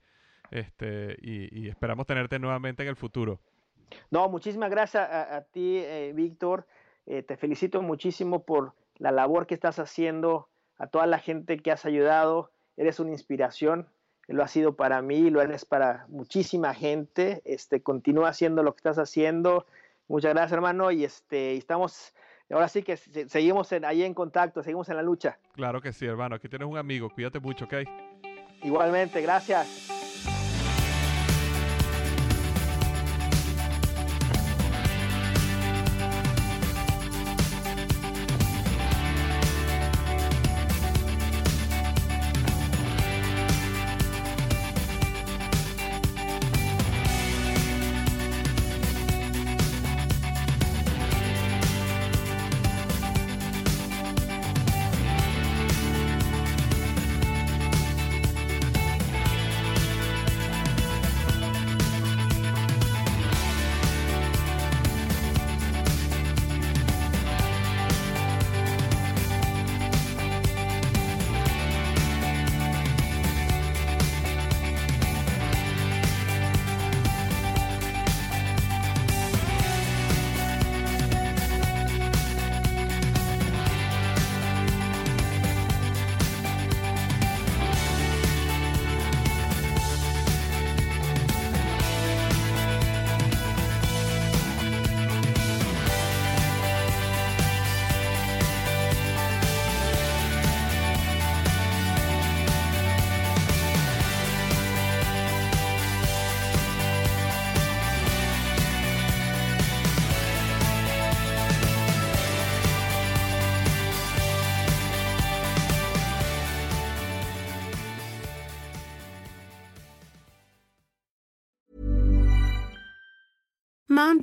[0.50, 3.40] Este, y, esperamos tenerte nuevamente en el futuro.
[4.10, 6.66] No, muchísimas gracias a, ti, eh, Víctor.
[7.06, 10.48] Eh, te felicito muchísimo por la labor que estás haciendo,
[10.78, 12.50] a toda la gente que has ayudado.
[12.76, 13.88] Eres una inspiración,
[14.26, 17.42] lo ha sido para mí, lo eres para muchísima gente.
[17.44, 19.66] Este, continúa haciendo lo que estás haciendo.
[20.08, 22.14] Muchas gracias, hermano, y este, estamos,
[22.50, 25.38] ahora sí que seguimos ahí en contacto, seguimos en la lucha.
[25.54, 26.36] Claro que sí, hermano.
[26.36, 27.08] Aquí tienes un amigo.
[27.10, 27.74] Cuídate mucho, ¿ok?
[28.62, 29.93] Igualmente, gracias.